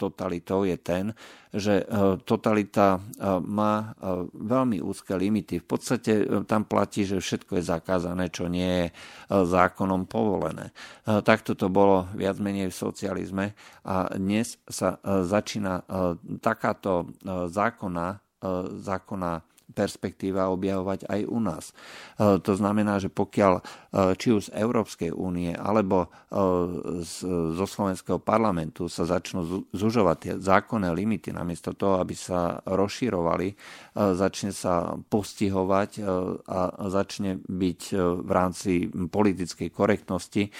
totalitou 0.00 0.64
je 0.64 0.80
ten, 0.80 1.12
že 1.52 1.84
totalita 2.24 2.96
má 3.44 3.92
veľmi 4.32 4.80
úzke 4.80 5.12
limity. 5.12 5.60
V 5.60 5.68
podstate 5.68 6.12
tam 6.48 6.64
platí, 6.64 7.04
že 7.04 7.20
všetko 7.20 7.60
je 7.60 7.68
zakázané, 7.68 8.32
čo 8.32 8.48
nie 8.48 8.88
je 8.88 8.92
zákonom 9.28 10.08
povolené. 10.08 10.72
Takto 11.04 11.52
to 11.52 11.68
bolo 11.68 12.08
viac 12.16 12.40
menej 12.40 12.72
v 12.72 12.80
socializme 12.88 13.46
a 13.84 14.16
dnes 14.16 14.56
sa 14.64 14.96
začína 15.04 15.84
takáto 16.40 17.12
zákona, 17.52 18.16
zákona 18.80 19.42
perspektíva 19.72 20.52
objavovať 20.52 21.08
aj 21.08 21.20
u 21.26 21.38
nás. 21.40 21.64
E, 21.72 22.38
to 22.38 22.52
znamená, 22.54 23.00
že 23.00 23.08
pokiaľ 23.08 23.52
e, 23.58 23.62
či 24.20 24.28
už 24.30 24.52
z 24.52 24.54
Európskej 24.54 25.10
únie 25.10 25.56
alebo 25.56 26.06
e, 26.06 26.08
zo 27.56 27.66
slovenského 27.66 28.20
parlamentu 28.20 28.86
sa 28.86 29.08
začnú 29.08 29.66
zužovať 29.72 30.16
tie 30.20 30.32
zákonné 30.36 30.92
limity, 30.92 31.32
namiesto 31.32 31.72
toho, 31.72 31.98
aby 31.98 32.12
sa 32.12 32.60
rozširovali, 32.68 33.54
začne 33.94 34.52
sa 34.52 34.96
postihovať 34.96 35.90
a 36.48 36.60
začne 36.88 37.40
byť 37.40 37.80
v 38.22 38.30
rámci 38.30 38.88
politickej 38.90 39.68
korektnosti 39.72 40.52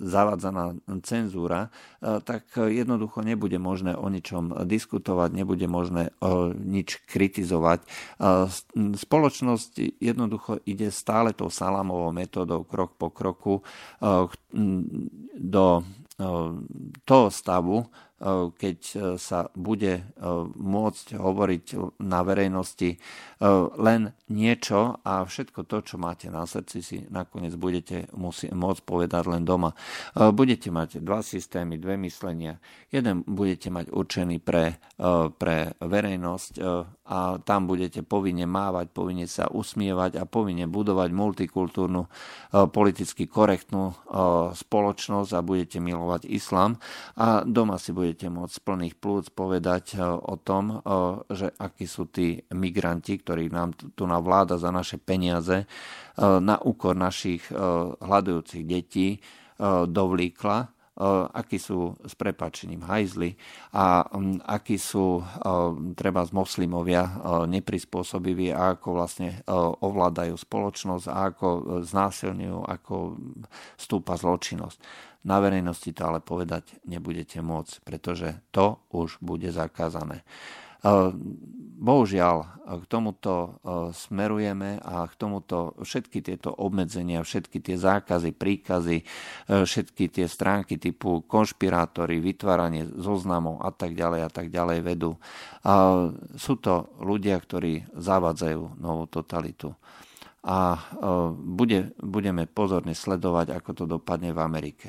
zavádzaná 0.00 0.64
cenzúra, 1.04 1.72
tak 2.00 2.56
jednoducho 2.56 3.24
nebude 3.24 3.56
možné 3.56 3.96
o 3.96 4.06
ničom 4.08 4.66
diskutovať, 4.66 5.30
nebude 5.32 5.66
možné 5.68 6.12
nič 6.58 7.00
kritizovať 7.08 7.61
fungovať. 7.62 7.80
Spoločnosť 8.98 10.02
jednoducho 10.02 10.58
ide 10.66 10.90
stále 10.90 11.30
tou 11.32 11.46
salámovou 11.46 12.10
metódou 12.10 12.66
krok 12.66 12.98
po 12.98 13.14
kroku 13.14 13.62
do 15.38 15.66
toho 17.06 17.26
stavu, 17.30 17.86
keď 18.54 18.78
sa 19.18 19.50
bude 19.58 20.06
môcť 20.54 21.06
hovoriť 21.18 21.64
na 22.06 22.22
verejnosti 22.22 23.02
len 23.82 24.14
niečo 24.30 25.02
a 25.02 25.26
všetko 25.26 25.66
to, 25.66 25.82
čo 25.82 25.96
máte 25.98 26.30
na 26.30 26.46
srdci, 26.46 26.78
si 26.80 27.02
nakoniec 27.10 27.58
budete 27.58 28.06
musí, 28.14 28.46
môcť 28.54 28.82
povedať 28.86 29.26
len 29.26 29.42
doma. 29.42 29.74
Budete 30.14 30.70
mať 30.70 31.02
dva 31.02 31.26
systémy, 31.26 31.82
dve 31.82 31.98
myslenia. 31.98 32.62
Jeden 32.94 33.26
budete 33.26 33.74
mať 33.74 33.90
určený 33.90 34.38
pre, 34.38 34.78
pre 35.36 35.74
verejnosť 35.82 36.52
a 37.02 37.42
tam 37.42 37.66
budete 37.66 38.06
povinne 38.06 38.46
mávať, 38.46 38.94
povinne 38.94 39.26
sa 39.26 39.50
usmievať 39.50 40.22
a 40.22 40.24
povinne 40.24 40.70
budovať 40.70 41.10
multikultúrnu, 41.10 42.06
politicky 42.70 43.26
korektnú 43.26 43.92
spoločnosť 44.54 45.30
a 45.34 45.44
budete 45.44 45.82
milovať 45.82 46.30
islám 46.30 46.78
a 47.18 47.42
doma 47.42 47.76
si 47.82 47.90
budete 47.90 48.11
môcť 48.20 48.52
z 48.52 48.60
plných 48.62 48.96
plúc 49.00 49.32
povedať 49.32 49.98
o 50.02 50.36
tom, 50.36 50.80
že 51.32 51.50
akí 51.56 51.88
sú 51.88 52.08
tí 52.10 52.42
migranti, 52.52 53.18
ktorí 53.18 53.48
nám 53.48 53.74
tu 53.76 54.04
vláda 54.04 54.60
za 54.60 54.68
naše 54.68 55.00
peniaze 55.00 55.64
e, 55.64 55.66
na 56.20 56.60
úkor 56.60 56.92
našich 56.94 57.48
hľadujúcich 57.98 58.64
detí 58.66 59.18
dovlíkla, 59.86 60.58
akí 61.32 61.56
sú 61.56 61.96
s 62.04 62.12
prepačením 62.12 62.84
hajzli 62.84 63.32
a 63.72 64.04
akí 64.44 64.76
sú 64.76 65.24
treba 65.96 66.20
z 66.28 66.30
moslimovia 66.36 67.08
neprispôsobiví 67.48 68.52
a 68.52 68.76
ako 68.76 68.88
vlastne 68.92 69.40
ovládajú 69.80 70.36
spoločnosť 70.36 71.06
a 71.08 71.16
ako 71.32 71.48
znásilňujú, 71.88 72.58
ako 72.68 72.94
stúpa 73.80 74.20
zločinnosť. 74.20 74.78
Na 75.22 75.38
verejnosti 75.38 75.94
to 75.94 76.02
ale 76.02 76.18
povedať 76.18 76.82
nebudete 76.82 77.38
môcť, 77.38 77.86
pretože 77.86 78.42
to 78.50 78.82
už 78.90 79.22
bude 79.22 79.46
zakázané. 79.54 80.26
Bohužiaľ, 81.82 82.36
k 82.82 82.84
tomuto 82.90 83.34
e, 83.34 83.50
smerujeme 83.94 84.82
a 84.82 85.06
k 85.06 85.14
tomuto 85.14 85.78
všetky 85.82 86.22
tieto 86.22 86.50
obmedzenia, 86.50 87.22
všetky 87.22 87.62
tie 87.62 87.78
zákazy, 87.78 88.34
príkazy, 88.34 89.02
e, 89.02 89.04
všetky 89.62 90.10
tie 90.10 90.26
stránky 90.26 90.82
typu 90.82 91.22
konšpirátory, 91.26 92.18
vytváranie 92.18 92.86
zoznamov 92.98 93.62
a 93.62 93.70
tak 93.70 93.94
ďalej 93.94 94.20
a 94.26 94.30
tak 94.30 94.50
ďalej 94.50 94.78
vedú. 94.82 95.18
Sú 96.34 96.54
to 96.58 96.90
ľudia, 96.98 97.38
ktorí 97.38 97.86
zavadzajú 97.94 98.82
novú 98.82 99.06
totalitu. 99.06 99.74
A 100.42 100.74
e, 100.74 100.80
bude, 101.32 101.94
budeme 102.02 102.50
pozorne 102.50 102.98
sledovať, 102.98 103.54
ako 103.54 103.70
to 103.72 103.84
dopadne 103.86 104.34
v 104.34 104.42
Amerike. 104.42 104.88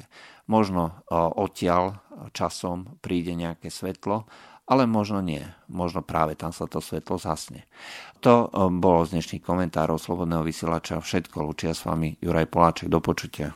Možno 0.49 1.05
odtiaľ 1.13 2.03
časom 2.35 2.99
príde 2.99 3.31
nejaké 3.31 3.71
svetlo, 3.71 4.27
ale 4.63 4.87
možno 4.87 5.19
nie. 5.19 5.43
Možno 5.67 5.99
práve 6.01 6.39
tam 6.39 6.55
sa 6.55 6.67
to 6.71 6.79
svetlo 6.79 7.19
zasne. 7.19 7.67
To 8.23 8.47
eh, 8.47 8.71
bolo 8.71 9.03
z 9.03 9.19
dnešných 9.19 9.43
komentárov 9.43 9.99
Slobodného 9.99 10.43
vysielača 10.43 11.03
všetko. 11.03 11.43
Lučia 11.43 11.75
s 11.75 11.83
vami 11.83 12.15
Juraj 12.23 12.47
Poláček. 12.47 12.87
Do 12.87 13.03
počutia. 13.03 13.55